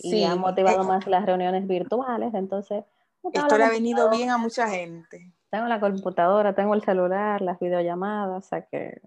[0.00, 2.34] y ha motivado más las reuniones virtuales.
[2.34, 2.84] Entonces,
[3.32, 5.32] esto le ha venido bien a mucha gente.
[5.48, 9.00] Tengo la computadora, tengo el celular, las videollamadas, o sea que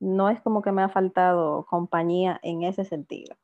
[0.00, 3.36] no es como que me ha faltado compañía en ese sentido.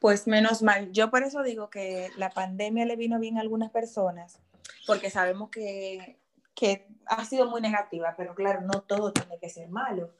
[0.00, 0.90] Pues menos mal.
[0.92, 4.40] Yo por eso digo que la pandemia le vino bien a algunas personas
[4.86, 6.18] porque sabemos que,
[6.54, 10.14] que ha sido muy negativa, pero claro, no todo tiene que ser malo.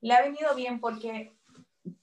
[0.00, 1.36] Le ha venido bien porque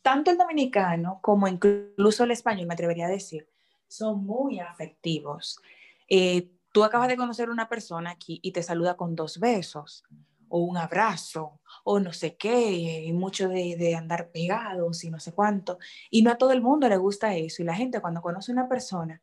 [0.01, 3.49] tanto el dominicano como incluso el español, me atrevería a decir,
[3.87, 5.59] son muy afectivos.
[6.07, 10.05] Eh, tú acabas de conocer una persona aquí y te saluda con dos besos
[10.49, 15.19] o un abrazo o no sé qué, y mucho de, de, andar pegados y no
[15.19, 15.79] sé cuánto.
[16.09, 17.61] Y no a todo el mundo le gusta eso.
[17.61, 19.21] Y la gente cuando conoce a una persona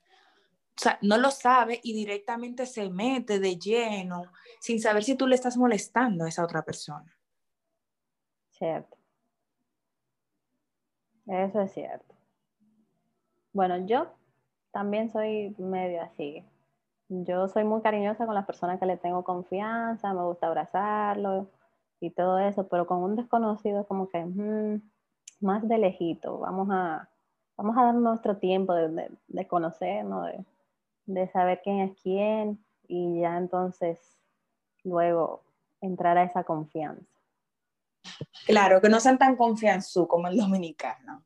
[0.77, 5.27] o sea, no lo sabe y directamente se mete de lleno sin saber si tú
[5.29, 7.17] le estás molestando a esa otra persona.
[8.51, 8.97] Cierto.
[11.27, 12.15] Eso es cierto.
[13.53, 14.13] Bueno, yo
[14.73, 16.45] también soy medio así.
[17.09, 21.51] Yo soy muy cariñosa con las personas que le tengo confianza, me gusta abrazarlo
[22.01, 24.81] y todo eso, pero con un desconocido como que mm,
[25.41, 26.39] más de lejito.
[26.39, 27.09] Vamos a,
[27.57, 30.45] vamos a dar nuestro tiempo de, de, de conocernos, de,
[31.07, 34.19] de saber quién es quién y ya entonces
[34.83, 35.43] luego
[35.81, 37.05] entrar a esa confianza.
[38.47, 41.25] Claro, que no sean tan confianzú como el dominicano.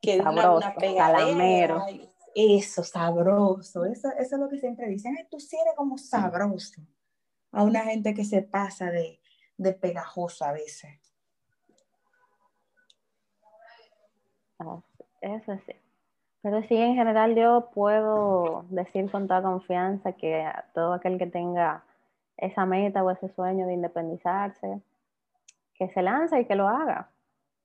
[0.00, 1.84] Que sabroso, una, calamero.
[2.34, 3.84] Eso, sabroso.
[3.84, 5.16] Eso, es lo que siempre dicen.
[5.30, 6.82] tú sí eres como sabroso.
[7.52, 9.20] A una gente que se pasa de,
[9.56, 10.98] de pegajoso a veces.
[14.58, 14.80] Ah,
[15.20, 15.72] eso sí.
[16.42, 21.84] Pero sí, en general yo puedo decir con toda confianza que todo aquel que tenga
[22.36, 24.82] esa meta o ese sueño de independizarse,
[25.74, 27.08] que se lance y que lo haga,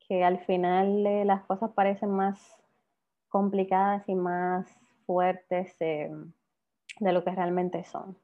[0.07, 2.58] que al final eh, las cosas parecen más
[3.29, 4.67] complicadas y más
[5.05, 6.11] fuertes eh,
[6.99, 8.17] de lo que realmente son.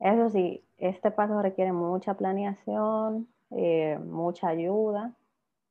[0.00, 5.12] Eso sí, este paso requiere mucha planeación, eh, mucha ayuda,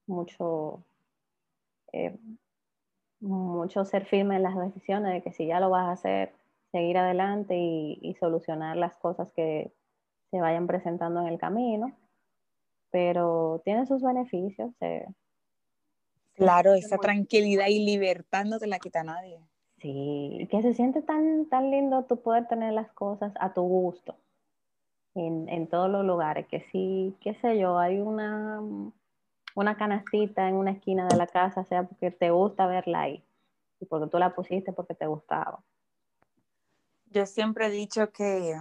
[0.08, 0.84] mucho
[3.20, 6.34] mucho ser firme en las decisiones de que si ya lo vas a hacer,
[6.72, 9.72] seguir adelante y, solucionar las cosas que
[10.32, 11.94] se vayan presentando en el camino.
[12.92, 14.74] Pero tiene sus beneficios.
[16.38, 19.40] Claro, esa tranquilidad y libertad no te la quita nadie.
[19.82, 24.16] Sí, que se siente tan, tan lindo tu poder tener las cosas a tu gusto
[25.14, 26.48] en, en todos los lugares.
[26.48, 28.62] Que sí, qué sé yo, hay una
[29.58, 33.24] una canastita en una esquina de la casa, sea porque te gusta verla ahí
[33.80, 35.64] y porque tú la pusiste porque te gustaba.
[37.08, 38.56] Yo siempre he dicho que,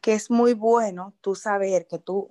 [0.00, 2.28] que es muy bueno tú saber que tú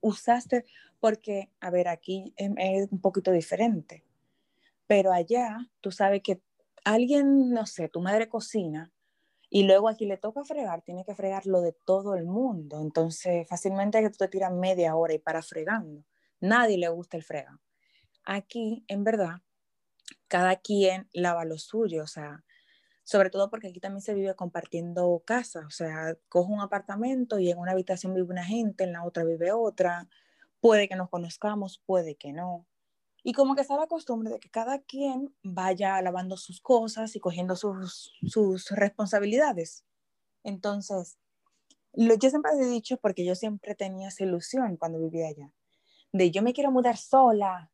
[0.00, 0.64] usaste,
[1.00, 4.04] porque, a ver, aquí es un poquito diferente,
[4.86, 6.40] pero allá tú sabes que
[6.84, 8.92] alguien, no sé, tu madre cocina
[9.50, 12.80] y luego aquí le toca fregar, tiene que fregar lo de todo el mundo.
[12.80, 16.04] Entonces, fácilmente que tú te tiras media hora y para fregando.
[16.40, 17.58] Nadie le gusta el frega.
[18.24, 19.40] Aquí, en verdad,
[20.28, 22.44] cada quien lava lo suyo, o sea,
[23.04, 27.50] sobre todo porque aquí también se vive compartiendo casas, o sea, cojo un apartamento y
[27.50, 30.06] en una habitación vive una gente, en la otra vive otra,
[30.60, 32.66] puede que nos conozcamos, puede que no.
[33.22, 37.20] Y como que está la costumbre de que cada quien vaya lavando sus cosas y
[37.20, 39.84] cogiendo sus, sus responsabilidades.
[40.44, 41.18] Entonces,
[41.92, 45.52] lo, yo siempre he dicho, porque yo siempre tenía esa ilusión cuando vivía allá,
[46.12, 47.70] de yo me quiero mudar sola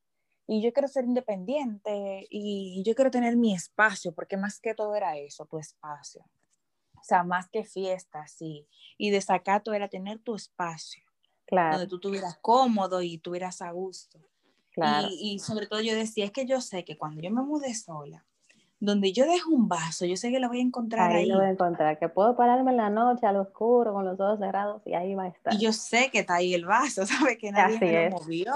[0.46, 4.94] y yo quiero ser independiente y yo quiero tener mi espacio, porque más que todo
[4.94, 6.24] era eso, tu espacio.
[6.94, 8.66] O sea, más que fiestas y,
[8.96, 11.03] y desacato era tener tu espacio.
[11.46, 11.78] Claro.
[11.78, 14.18] Donde tú estuvieras cómodo y tuvieras a gusto.
[14.72, 15.08] Claro.
[15.10, 17.74] Y, y, sobre todo yo decía, es que yo sé que cuando yo me mude
[17.74, 18.24] sola,
[18.80, 21.22] donde yo dejo un vaso, yo sé que lo voy a encontrar ahí.
[21.22, 24.18] Ahí lo voy a encontrar, que puedo pararme en la noche al oscuro con los
[24.20, 25.54] ojos cerrados y ahí va a estar.
[25.54, 27.38] Y yo sé que está ahí el vaso, ¿sabes?
[27.38, 28.54] Que nadie me lo movió.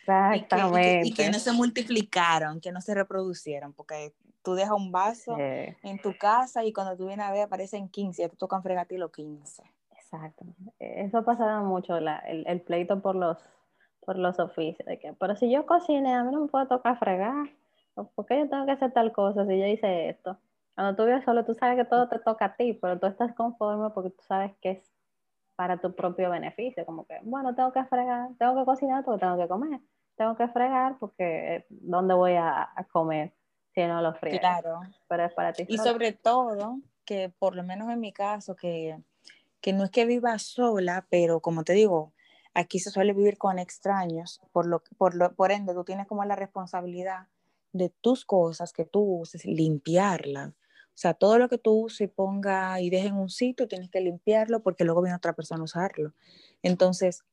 [0.00, 1.00] Exactamente.
[1.06, 4.90] Y que, y, que, no se multiplicaron, que no se reproducieron, porque tú dejas un
[4.90, 8.62] vaso en tu casa y cuando tú vienes a ver aparecen 15, ya te tocan
[8.62, 9.62] fregar los 15.
[10.12, 10.44] Exacto.
[10.80, 13.38] Eso pasaba mucho, la, el, el, pleito por los,
[14.00, 14.86] por los oficios.
[14.86, 17.48] De que, pero si yo cocine, a mí no me puede tocar fregar.
[17.94, 20.36] ¿Por qué yo tengo que hacer tal cosa si yo hice esto?
[20.74, 23.34] Cuando tú vives solo, tú sabes que todo te toca a ti, pero tú estás
[23.34, 24.92] conforme porque tú sabes que es
[25.54, 26.84] para tu propio beneficio.
[26.86, 29.80] Como que, bueno, tengo que fregar, tengo que cocinar porque tengo que comer.
[30.16, 33.32] Tengo que fregar porque eh, ¿dónde voy a, a comer
[33.74, 34.40] si no lo friego?
[34.40, 34.80] Claro.
[35.08, 35.66] Pero es para ti.
[35.68, 38.98] Y sobre todo, que por lo menos en mi caso, que
[39.60, 42.12] que no es que viva sola, pero como te digo,
[42.54, 46.24] aquí se suele vivir con extraños, por, lo, por, lo, por ende tú tienes como
[46.24, 47.28] la responsabilidad
[47.72, 50.50] de tus cosas que tú uses, limpiarlas.
[50.50, 53.90] O sea, todo lo que tú uses y ponga y deje en un sitio, tienes
[53.90, 56.12] que limpiarlo porque luego viene otra persona a usarlo.
[56.62, 57.24] Entonces,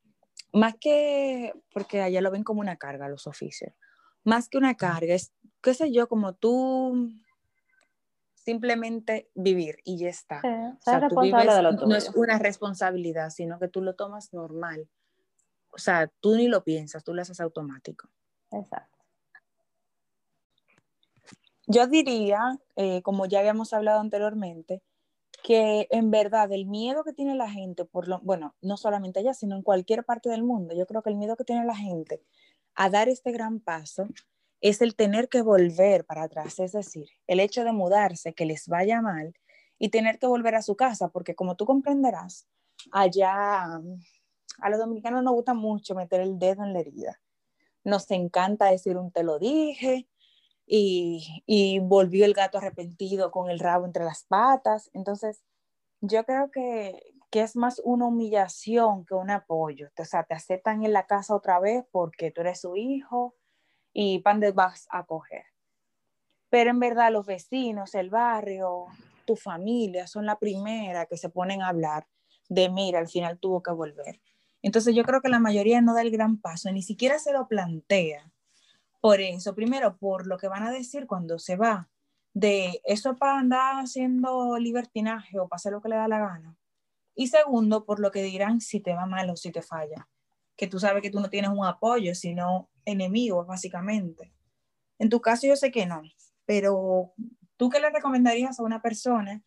[0.53, 3.73] más que, porque allá lo ven como una carga los oficios,
[4.23, 7.09] más que una carga, es, qué sé yo, como tú
[8.47, 10.39] simplemente vivir y ya está.
[10.39, 11.45] o sea, tú vives,
[11.85, 14.87] no es una responsabilidad, sino que tú lo tomas normal.
[15.67, 18.07] O sea, tú ni lo piensas, tú lo haces automático.
[18.51, 18.97] Exacto.
[21.65, 24.81] Yo diría, eh, como ya habíamos hablado anteriormente,
[25.43, 29.33] que en verdad el miedo que tiene la gente, por lo, bueno, no solamente allá,
[29.33, 32.23] sino en cualquier parte del mundo, yo creo que el miedo que tiene la gente
[32.75, 34.07] a dar este gran paso
[34.61, 38.67] es el tener que volver para atrás, es decir, el hecho de mudarse, que les
[38.67, 39.33] vaya mal
[39.77, 42.47] y tener que volver a su casa, porque como tú comprenderás,
[42.91, 43.63] allá
[44.59, 47.21] a los dominicanos nos gusta mucho meter el dedo en la herida.
[47.83, 50.07] Nos encanta decir un te lo dije
[50.65, 54.89] y, y volvió el gato arrepentido con el rabo entre las patas.
[54.93, 55.43] Entonces,
[56.01, 56.99] yo creo que,
[57.29, 59.89] que es más una humillación que un apoyo.
[59.97, 63.35] O sea, te aceptan en la casa otra vez porque tú eres su hijo
[63.99, 65.45] y pan de vas a coger.
[66.51, 68.85] Pero en verdad los vecinos, el barrio,
[69.25, 72.05] tu familia son la primera que se ponen a hablar
[72.47, 74.21] de, mira, al final tuvo que volver.
[74.61, 77.47] Entonces yo creo que la mayoría no da el gran paso, ni siquiera se lo
[77.47, 78.31] plantea.
[79.01, 81.89] Por eso, primero, por lo que van a decir cuando se va,
[82.35, 86.55] de eso para andar haciendo libertinaje o para hacer lo que le da la gana.
[87.15, 90.07] Y segundo, por lo que dirán si te va mal o si te falla.
[90.55, 94.33] Que tú sabes que tú no tienes un apoyo, sino enemigos, básicamente.
[94.97, 96.01] En tu caso yo sé que no,
[96.45, 97.13] pero
[97.57, 99.43] ¿tú qué le recomendarías a una persona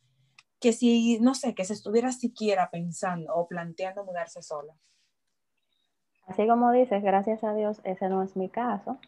[0.61, 4.74] que si, no sé, que se estuviera siquiera pensando o planteando mudarse sola?
[6.26, 8.99] Así como dices, gracias a Dios, ese no es mi caso,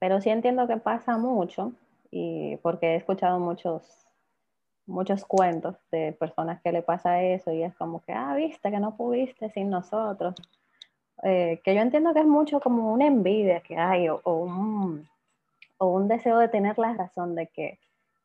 [0.00, 1.72] pero sí entiendo que pasa mucho
[2.10, 4.08] y porque he escuchado muchos
[4.88, 8.80] muchos cuentos de personas que le pasa eso y es como que, ah, viste que
[8.80, 10.34] no pudiste sin nosotros.
[11.22, 15.08] Eh, que yo entiendo que es mucho como una envidia que hay o, un,
[15.78, 17.78] o, un, deseo de tener la razón de que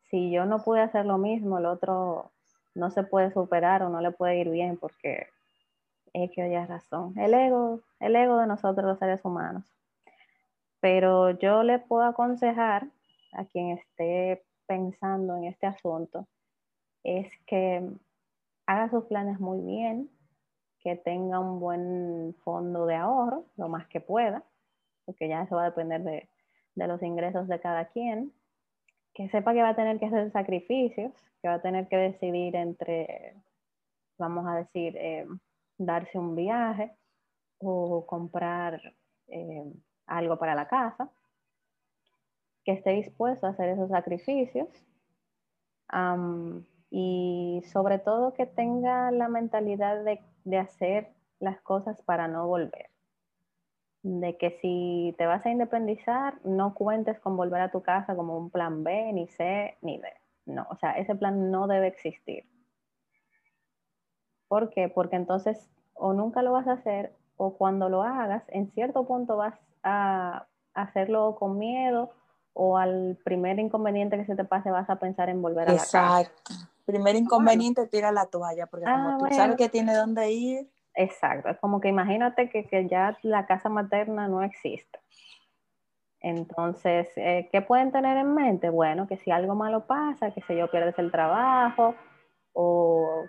[0.10, 2.32] si yo no pude hacer lo mismo, el otro
[2.76, 5.28] no se puede superar o no le puede ir bien porque
[6.14, 7.18] es que oye razón.
[7.18, 9.64] El ego, el ego de nosotros los seres humanos.
[10.80, 12.88] Pero yo le puedo aconsejar
[13.32, 16.28] a quien esté pensando en este asunto
[17.04, 17.90] es que
[18.66, 20.10] haga sus planes muy bien,
[20.84, 24.44] que tenga un buen fondo de ahorro, lo más que pueda,
[25.06, 26.30] porque ya eso va a depender de,
[26.76, 28.34] de los ingresos de cada quien,
[29.14, 32.56] que sepa que va a tener que hacer sacrificios, que va a tener que decidir
[32.56, 33.36] entre,
[34.18, 35.28] vamos a decir, eh,
[35.78, 36.92] darse un viaje
[37.60, 38.82] o comprar
[39.28, 39.72] eh,
[40.08, 41.10] algo para la casa,
[42.66, 44.68] que esté dispuesto a hacer esos sacrificios
[46.90, 52.90] y sobre todo que tenga la mentalidad de de hacer las cosas para no volver.
[54.02, 58.38] De que si te vas a independizar, no cuentes con volver a tu casa como
[58.38, 60.08] un plan B, ni C, ni D.
[60.46, 62.46] No, o sea, ese plan no debe existir.
[64.48, 64.90] ¿Por qué?
[64.90, 69.38] Porque entonces o nunca lo vas a hacer o cuando lo hagas, en cierto punto
[69.38, 72.12] vas a hacerlo con miedo
[72.54, 75.78] o al primer inconveniente que se te pase vas a pensar en volver a la
[75.80, 76.32] casa.
[76.86, 79.36] Primer inconveniente, tira la toalla, porque como Ah, tú bueno.
[79.36, 83.68] sabes que tiene dónde ir, Exacto, es como que imagínate que, que ya la casa
[83.70, 85.00] materna no existe.
[86.20, 88.70] Entonces, eh, ¿qué pueden tener en mente?
[88.70, 91.96] Bueno, que si algo malo pasa, que sé yo, pierdes el trabajo
[92.54, 93.26] o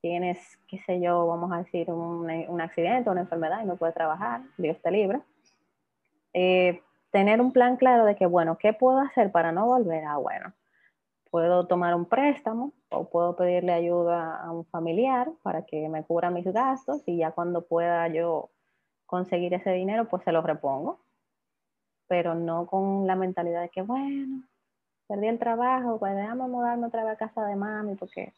[0.00, 0.38] tienes,
[0.68, 4.42] qué sé yo, vamos a decir, un, un accidente, una enfermedad y no puedes trabajar,
[4.56, 5.20] Dios te libre.
[6.32, 6.80] Eh,
[7.10, 10.04] tener un plan claro de que, bueno, ¿qué puedo hacer para no volver?
[10.04, 10.54] Ah, bueno,
[11.30, 16.30] puedo tomar un préstamo o puedo pedirle ayuda a un familiar para que me cubra
[16.30, 18.50] mis gastos y ya cuando pueda yo
[19.06, 21.00] conseguir ese dinero, pues se lo repongo.
[22.08, 24.42] Pero no con la mentalidad de que, bueno,
[25.06, 28.32] perdí el trabajo, pues déjame mudarme otra vez a casa de mami, porque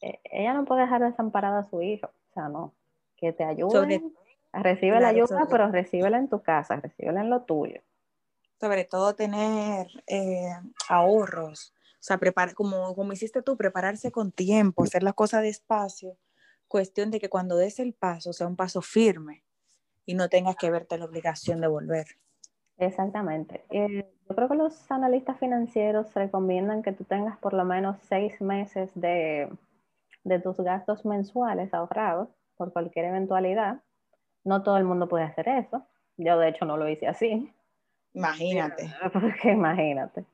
[0.00, 2.06] eh, ella no puede dejar desamparada a su hijo.
[2.06, 2.72] O sea, no,
[3.16, 4.02] que te ayude.
[4.52, 7.80] Recibe la ayuda, sobre- pero recíbela en tu casa, recíbela en lo tuyo.
[8.60, 10.48] sobre todo tener eh,
[10.88, 11.73] ahorros,
[12.04, 16.18] sea, preparar, como, como hiciste tú, prepararse con tiempo, hacer las cosas despacio,
[16.68, 19.42] cuestión de que cuando des el paso sea un paso firme
[20.04, 22.06] y no tengas que verte la obligación de volver.
[22.76, 23.64] Exactamente.
[23.70, 28.40] Eh, yo creo que los analistas financieros recomiendan que tú tengas por lo menos seis
[28.40, 29.48] meses de,
[30.24, 33.80] de tus gastos mensuales ahorrados por cualquier eventualidad.
[34.44, 35.86] No todo el mundo puede hacer eso.
[36.16, 37.50] Yo de hecho no lo hice así.
[38.12, 38.92] Imagínate.
[39.12, 40.24] Porque imagínate,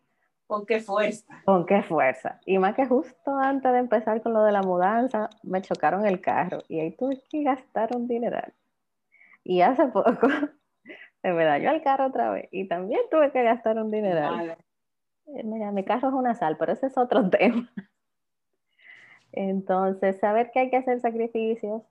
[0.51, 1.43] ¿Con qué fuerza?
[1.45, 2.41] con qué fuerza.
[2.45, 6.21] Y más que justo antes de empezar con lo de la mudanza, me chocaron el
[6.21, 8.53] carro y ahí tuve que gastar un dineral.
[9.45, 10.27] Y hace poco
[11.23, 14.57] se me dañó el carro otra vez y también tuve que gastar un dineral.
[15.27, 17.71] Eh, Mira, mi carro es una sal, pero ese es otro tema.
[19.31, 21.85] Entonces, saber que hay que hacer sacrificios,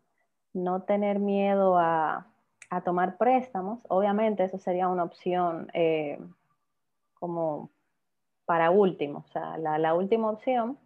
[0.52, 2.28] no tener miedo a,
[2.70, 6.20] a tomar préstamos, obviamente eso sería una opción eh,
[7.14, 7.70] como
[8.50, 10.80] para último, o sea, la, última opción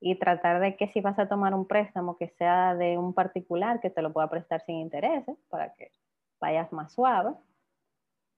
[0.00, 3.78] y tratar de que si vas a tomar un préstamo que sea de un particular
[3.80, 5.92] que te lo pueda prestar sin intereses para que
[6.40, 7.34] vayas más suave,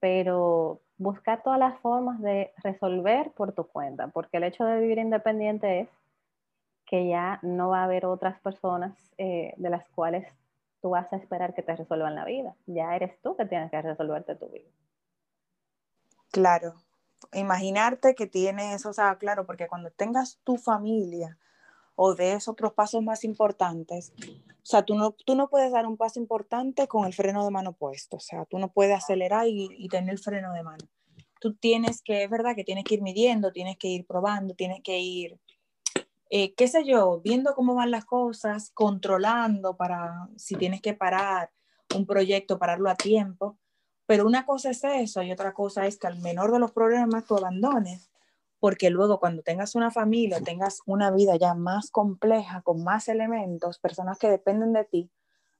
[0.00, 4.98] pero buscar todas las formas de resolver por tu cuenta, porque el hecho de vivir
[4.98, 5.88] independiente es
[6.84, 10.26] que ya no va a haber otras personas eh, de las cuales
[10.80, 12.56] tú vas a esperar que te resuelvan la vida.
[12.66, 14.68] Ya eres tú que tienes que resolverte tu vida.
[16.32, 16.74] Claro.
[17.32, 21.38] Imaginarte que tienes, o sea, claro, porque cuando tengas tu familia
[21.94, 25.96] o des otros pasos más importantes, o sea, tú no, tú no puedes dar un
[25.96, 29.68] paso importante con el freno de mano puesto, o sea, tú no puedes acelerar y,
[29.76, 30.84] y tener el freno de mano.
[31.40, 34.80] Tú tienes que, es verdad que tienes que ir midiendo, tienes que ir probando, tienes
[34.82, 35.40] que ir,
[36.30, 41.50] eh, qué sé yo, viendo cómo van las cosas, controlando para si tienes que parar
[41.94, 43.58] un proyecto, pararlo a tiempo.
[44.12, 47.24] Pero una cosa es eso y otra cosa es que al menor de los problemas
[47.24, 48.10] tú abandones,
[48.60, 53.78] porque luego cuando tengas una familia, tengas una vida ya más compleja, con más elementos,
[53.78, 55.10] personas que dependen de ti,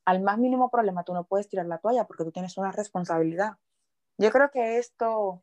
[0.05, 3.57] al más mínimo problema tú no puedes tirar la toalla porque tú tienes una responsabilidad.
[4.19, 5.43] Yo creo que esto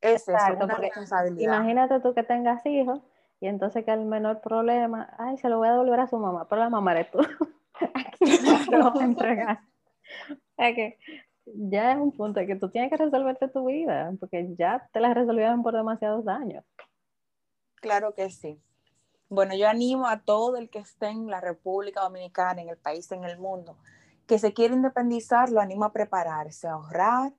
[0.00, 1.56] es Exacto, eso, una responsabilidad.
[1.56, 3.00] Imagínate tú que tengas hijos
[3.40, 6.46] y entonces que el menor problema, ay, se lo voy a devolver a su mamá,
[6.48, 7.18] pero la mamá eres tú.
[7.94, 9.60] Aquí se lo vas a entregar.
[10.30, 10.98] O sea que
[11.46, 15.00] ya es un punto de que tú tienes que resolverte tu vida, porque ya te
[15.00, 16.64] la resolvieron por demasiados años.
[17.76, 18.58] Claro que sí.
[19.28, 23.10] Bueno, yo animo a todo el que esté en la República Dominicana, en el país,
[23.12, 23.76] en el mundo,
[24.26, 27.32] que se quiere independizar, lo animo a prepararse, a ahorrar,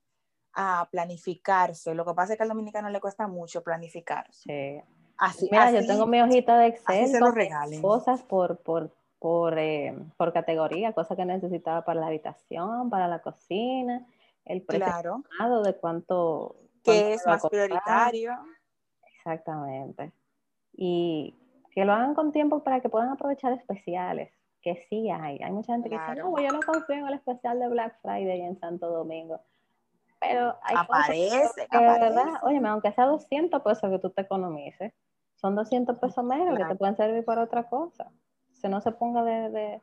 [0.53, 1.95] a planificarse.
[1.95, 4.43] Lo que pasa es que al dominicano le cuesta mucho planificarse.
[4.83, 4.91] Sí.
[5.17, 7.81] Así, Mira, así- yo tengo mi hojita de Excel se lo regalen.
[7.81, 8.93] cosas por, por,
[9.25, 14.05] por, eh, por categoría, cosas que necesitaba para la habitación, para la cocina,
[14.45, 14.85] el precio
[15.35, 18.37] Claro, de cuánto, que es más prioritario.
[19.15, 20.11] Exactamente.
[20.73, 21.33] Y
[21.71, 25.41] que lo hagan con tiempo para que puedan aprovechar especiales, que sí hay.
[25.41, 26.29] Hay mucha gente que dice, Claro.
[26.29, 29.41] no, yo no confío en el especial de Black Friday en Santo Domingo.
[30.19, 32.45] Pero hay Aparece, que verdad, aparece.
[32.59, 34.93] oye, aunque sea 200 pesos que tú te economices,
[35.33, 36.73] son 200 pesos menos que Claro.
[36.73, 38.11] te pueden servir para otra cosa.
[38.61, 39.81] Que no se ponga de, de,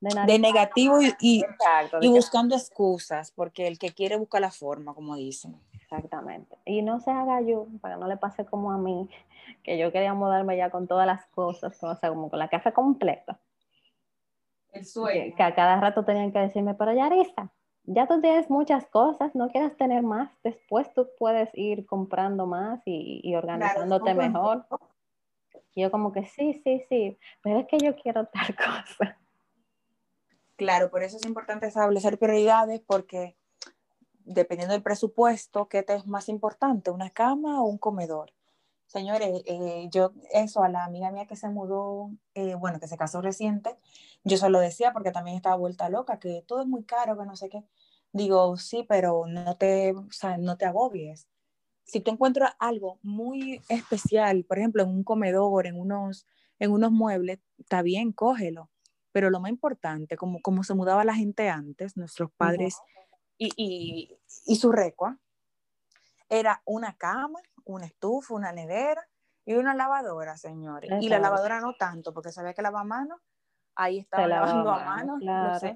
[0.00, 4.94] de negativo y, y, Exacto, y buscando excusas, porque el que quiere busca la forma,
[4.94, 5.60] como dicen.
[5.72, 6.56] Exactamente.
[6.64, 9.08] Y no se haga yo, para que no le pase como a mí,
[9.62, 12.72] que yo quería mudarme ya con todas las cosas, o sea, como con la casa
[12.72, 13.38] completa.
[14.72, 17.50] El Que, que a cada rato tenían que decirme, pero Yarisa,
[17.84, 22.80] ya tú tienes muchas cosas, no quieras tener más, después tú puedes ir comprando más
[22.84, 24.66] y, y organizándote mejor.
[25.74, 29.18] Y yo como que sí, sí, sí, pero es que yo quiero tal cosa.
[30.56, 33.36] Claro, por eso es importante establecer prioridades porque
[34.24, 36.90] dependiendo del presupuesto, ¿qué te es más importante?
[36.90, 38.32] ¿Una cama o un comedor?
[38.86, 42.96] Señores, eh, yo eso a la amiga mía que se mudó, eh, bueno, que se
[42.96, 43.76] casó reciente,
[44.24, 47.24] yo se lo decía porque también estaba vuelta loca, que todo es muy caro, que
[47.24, 47.64] no sé qué.
[48.12, 51.28] Digo, sí, pero no te, o sea, no te agobies.
[51.84, 56.26] Si tú encuentras algo muy especial, por ejemplo, en un comedor, en unos,
[56.58, 58.70] en unos muebles, está bien, cógelo.
[59.12, 62.76] Pero lo más importante, como, como se mudaba la gente antes, nuestros padres
[63.36, 65.18] y, y, y su recua,
[66.28, 69.06] era una cama, una estufa, una nevera
[69.44, 70.90] y una lavadora, señores.
[71.00, 73.20] Y la lavadora no tanto, porque sabía que lava a mano,
[73.74, 75.18] ahí estaba lavando a mano,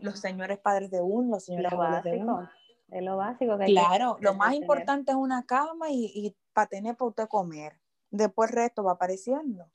[0.01, 2.49] los, señores padres de uno, los señores padres de uno.
[2.95, 6.97] Es lo básico que Claro, lo más importante es una cama y, y para tener
[6.97, 7.81] para usted comer.
[8.09, 9.69] Después el resto va apareciendo.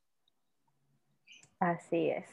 [1.60, 2.26] Así es,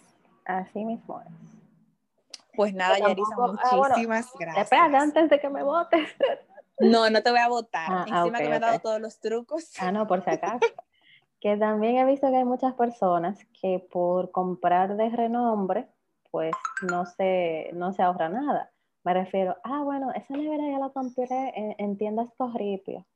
[0.45, 2.39] así mismo es.
[2.55, 4.65] Pues nada, Yarisa, ah, muchísimas gracias.
[4.65, 6.09] Espera, antes de que me votes.
[6.79, 7.87] No, no te voy a votar.
[7.91, 9.71] Ah, ah, Encima que me ha dado todos los trucos.
[9.81, 10.59] Ah, no, por si acaso.
[11.41, 15.89] que también he visto que hay muchas personas que por comprar de renombre,
[16.31, 18.75] pues no se, no se ahorra nada.
[19.07, 23.07] Me refiero, ah, bueno, esa nevera ya la compré en, en tiendas Corripio.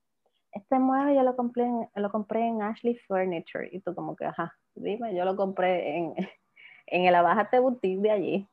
[0.52, 3.68] Este mueble yo lo compré, en, lo compré en Ashley Furniture.
[3.72, 6.14] Y tú como que, ajá, dime, yo lo compré en,
[6.86, 8.48] en el Abajate Boutique de allí.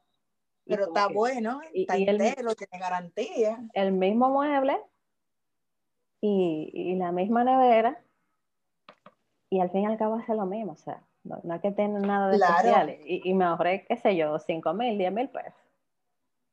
[0.65, 3.63] Pero está bueno, está entero, tiene garantía.
[3.73, 4.75] El mismo mueble
[6.19, 8.01] y, la misma nevera
[9.51, 12.01] y al fin y al cabo hace lo mismo, o sea, no, hay que tener
[12.01, 15.66] nada de especial y, me ahorré, qué sé yo, 5 mil, 10 mil pesos.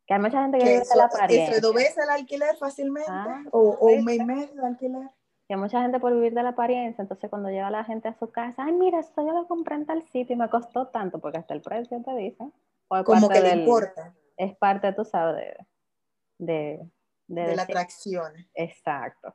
[0.06, 1.56] Que hay mucha gente que, vive de la apariencia.
[1.56, 5.10] Eso veces el alquiler fácilmente ah, o, un mes y medio de alquiler.
[5.46, 8.14] Que hay mucha gente por vivir de la apariencia, entonces cuando lleva la gente a
[8.14, 11.18] su casa, ay, mira, esto yo lo compré en tal sitio y me costó tanto,
[11.18, 12.50] porque hasta el precio te dice.
[12.88, 14.14] Como que le importa.
[14.36, 15.56] Es parte, tú sabes,
[16.38, 16.80] de,
[17.28, 18.32] de, la atracción.
[18.54, 19.34] Exacto.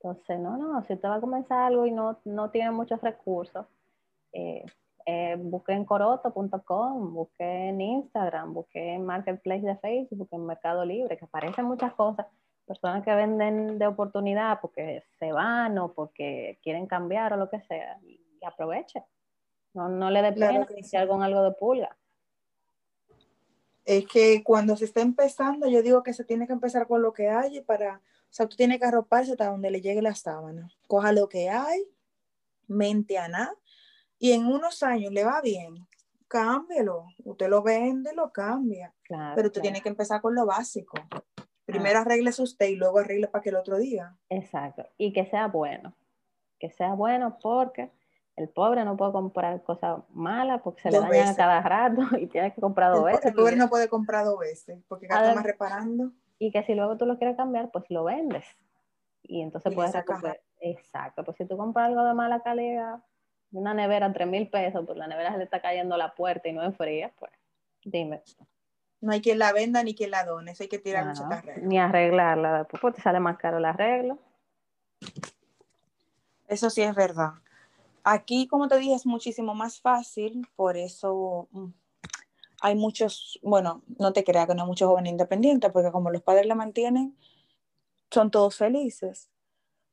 [0.00, 3.66] Entonces, no, no, si usted va a comenzar algo y no, no tiene muchos recursos,
[4.32, 4.64] eh,
[5.06, 11.16] eh, busque en coroto.com, busque en Instagram, busque en Marketplace de Facebook, en Mercado Libre,
[11.16, 12.26] que aparecen muchas cosas.
[12.66, 17.60] Personas que venden de oportunidad porque se van o porque quieren cambiar o lo que
[17.62, 19.02] sea, y, aproveche.
[19.72, 21.96] No, no le dé pena iniciar con algo de pulga.
[23.84, 27.12] Es que cuando se está empezando, yo digo que se tiene que empezar con lo
[27.12, 28.00] que hay para
[28.34, 30.68] o sea, tú tienes que arroparse hasta donde le llegue la sábana.
[30.88, 31.84] Coja lo que hay,
[32.66, 33.54] mente a nada,
[34.18, 35.86] y en unos años le va bien,
[36.28, 37.06] cámbielo.
[37.24, 38.92] Usted lo vende, lo cambia.
[39.34, 40.96] pero usted tiene que empezar con lo básico.
[41.64, 44.16] Primero arregle usted y luego arregle para que el otro diga.
[44.28, 44.86] Exacto.
[44.98, 45.94] Y que sea bueno.
[46.58, 47.90] Que sea bueno porque
[48.36, 52.26] el pobre no puede comprar cosas malas porque se le dañan a cada rato y
[52.26, 53.26] tiene que comprar dos veces.
[53.26, 56.96] El pobre no puede comprar dos veces porque gasta más reparando y que si luego
[56.96, 58.44] tú lo quieres cambiar, pues lo vendes.
[59.22, 60.40] Y entonces puedes recuperar.
[60.60, 63.02] Exacto, pues si tú compras algo de mala calidad,
[63.54, 66.52] una nevera, 3 mil pesos, pues la nevera se le está cayendo la puerta y
[66.52, 67.32] no enfría, pues
[67.84, 68.22] dime.
[69.00, 71.24] No hay quien la venda ni quien la done, eso hay que tirar mucho
[71.62, 74.18] Ni arreglarla, después pues te sale más caro el arreglo.
[76.48, 77.32] Eso sí es verdad.
[78.02, 81.68] Aquí, como te dije, es muchísimo más fácil, por eso mm,
[82.60, 86.22] hay muchos, bueno, no te creas que no hay muchos jóvenes independientes, porque como los
[86.22, 87.16] padres la mantienen,
[88.10, 89.30] son todos felices.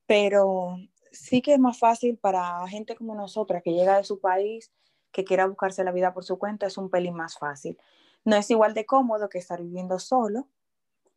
[0.06, 0.78] Pero
[1.12, 4.72] sí que es más fácil para gente como nosotras que llega de su país,
[5.12, 7.78] que quiera buscarse la vida por su cuenta, es un pelín más fácil.
[8.24, 10.48] No es igual de cómodo que estar viviendo solo,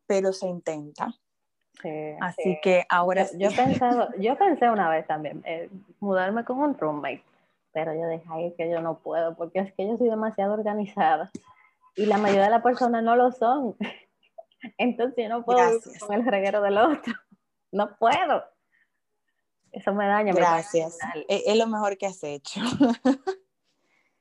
[0.05, 1.13] pero se intenta.
[2.21, 5.69] Así que ahora yo, he pensado, yo pensé una vez también eh,
[5.99, 7.23] mudarme con un roommate
[7.75, 11.29] pero yo dejé ahí que yo no puedo, porque es que yo soy demasiado organizada
[11.97, 13.75] y la mayoría de las personas no lo son.
[14.77, 17.13] Entonces yo no puedo con el reguero del otro.
[17.71, 18.41] No puedo.
[19.75, 20.33] Eso me daña.
[20.33, 20.97] Gracias.
[21.27, 22.61] E-, es, lo mejor que has hecho.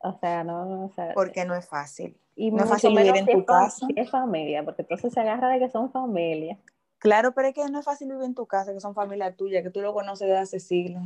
[0.06, 2.20] O sea, no, Porque no es fácil.
[2.36, 3.86] Y no es fácil vivir en tu casa.
[3.96, 6.58] Es familia, porque entonces se agarra de que son familia.
[6.98, 9.62] Claro, pero es que no es fácil vivir en tu casa, que son familia tuya,
[9.62, 11.04] que tú lo conoces desde hace siglos.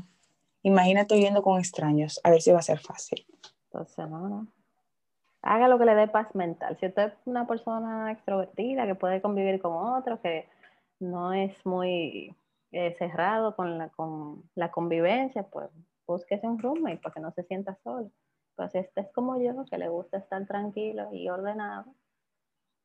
[0.62, 3.24] Imagínate viviendo con extraños, a ver si va a ser fácil.
[3.66, 4.48] Entonces, no, no.
[5.42, 6.76] Haga lo que le dé paz mental.
[6.80, 10.48] Si usted es una persona extrovertida que puede convivir con otros, que
[10.98, 12.34] no es muy
[12.72, 15.68] eh, cerrado con la, con la convivencia, pues
[16.06, 18.10] búsquese un roommate para que no se sienta solo.
[18.56, 21.94] Pues si usted es como yo, que le gusta estar tranquilo y ordenado,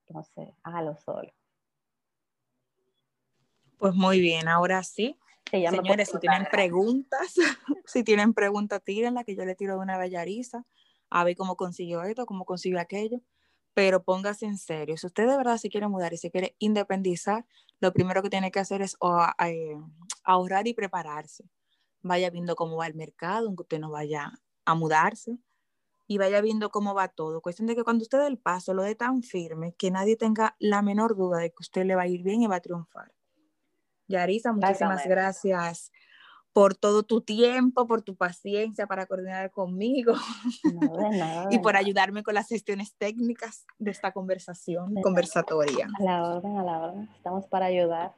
[0.08, 1.32] entonces hágalo solo.
[3.78, 5.20] Pues muy bien, ahora sí,
[5.54, 7.36] Señores, si tienen preguntas,
[7.86, 10.66] si tienen preguntas, tírenla, que yo le tiro de una bellariza,
[11.10, 13.22] a ver cómo consiguió esto, cómo consiguió aquello.
[13.74, 14.98] Pero póngase en serio.
[14.98, 17.46] Si usted de verdad se quiere mudar y se quiere independizar,
[17.80, 18.96] lo primero que tiene que hacer es
[19.46, 19.78] eh,
[20.24, 21.46] ahorrar y prepararse.
[22.02, 24.32] Vaya viendo cómo va el mercado, aunque usted no vaya
[24.66, 25.38] a mudarse,
[26.08, 27.42] y vaya viendo cómo va todo.
[27.42, 30.56] Cuestión de que cuando usted dé el paso, lo dé tan firme que nadie tenga
[30.60, 33.14] la menor duda de que usted le va a ir bien y va a triunfar.
[34.08, 35.92] Yarisa, muchísimas gracias
[36.54, 40.14] por todo tu tiempo, por tu paciencia para coordinar conmigo
[41.52, 45.90] y por ayudarme con las gestiones técnicas de esta conversación conversatoria.
[46.00, 47.10] A la orden, a la orden.
[47.16, 48.14] Estamos para ayudar.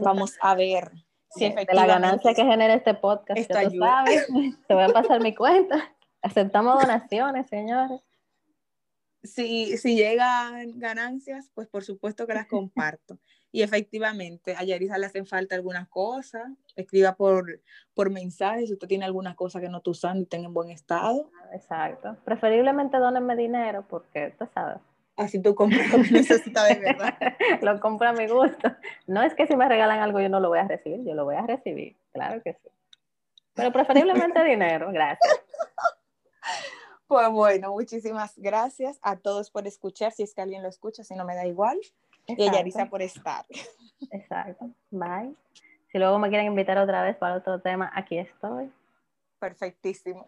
[0.00, 0.90] Vamos a ver
[1.30, 3.38] si efectivamente de la ganancia que genera este podcast.
[3.38, 4.26] Esto Sabes,
[4.66, 5.94] te voy a pasar mi cuenta.
[6.22, 8.00] Aceptamos donaciones, señores.
[9.22, 13.18] Si, si llegan ganancias, pues por supuesto que las comparto.
[13.52, 16.44] Y efectivamente, a Yarisa le hacen falta algunas cosas.
[16.74, 17.60] Escriba por,
[17.94, 20.70] por mensaje si usted tiene algunas cosas que no está usando y estén en buen
[20.70, 21.30] estado.
[21.52, 22.16] Exacto.
[22.24, 24.78] Preferiblemente donenme dinero porque, tú sabes.
[25.16, 27.14] Así tú compras lo que necesitas de verdad.
[27.62, 28.76] lo compro a mi gusto.
[29.06, 31.24] No es que si me regalan algo yo no lo voy a recibir, yo lo
[31.24, 32.68] voy a recibir, claro que sí.
[33.54, 35.40] Pero preferiblemente dinero, gracias.
[37.06, 41.14] Pues bueno, muchísimas gracias a todos por escuchar, si es que alguien lo escucha, si
[41.14, 41.78] no me da igual.
[42.26, 43.44] Y a Yarisa por estar.
[44.10, 44.70] Exacto.
[44.90, 45.34] Bye.
[45.92, 48.70] Si luego me quieren invitar otra vez para otro tema, aquí estoy.
[49.38, 50.26] Perfectísimo.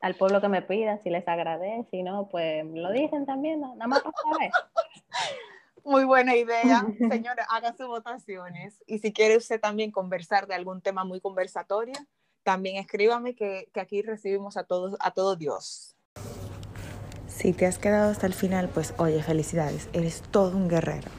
[0.00, 3.86] Al pueblo que me pida, si les agradece, si no, pues lo dicen también, nada
[3.86, 4.50] más para saber.
[5.84, 6.84] Muy buena idea.
[6.98, 8.82] Señora, haga sus votaciones.
[8.86, 11.94] Y si quiere usted también conversar de algún tema muy conversatorio,
[12.42, 15.96] también escríbame que, que aquí recibimos a todos, a todo Dios.
[17.34, 21.10] Si te has quedado hasta el final, pues oye, felicidades, eres todo un guerrero.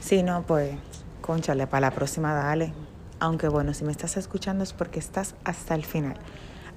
[0.00, 0.72] Si no, pues,
[1.20, 2.72] conchale, para la próxima dale.
[3.18, 6.16] Aunque bueno, si me estás escuchando es porque estás hasta el final.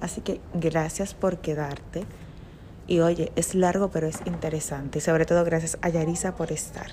[0.00, 2.04] Así que gracias por quedarte.
[2.86, 4.98] Y oye, es largo pero es interesante.
[4.98, 6.88] Y sobre todo gracias a Yarisa por estar.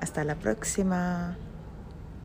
[0.00, 1.38] Hasta la próxima.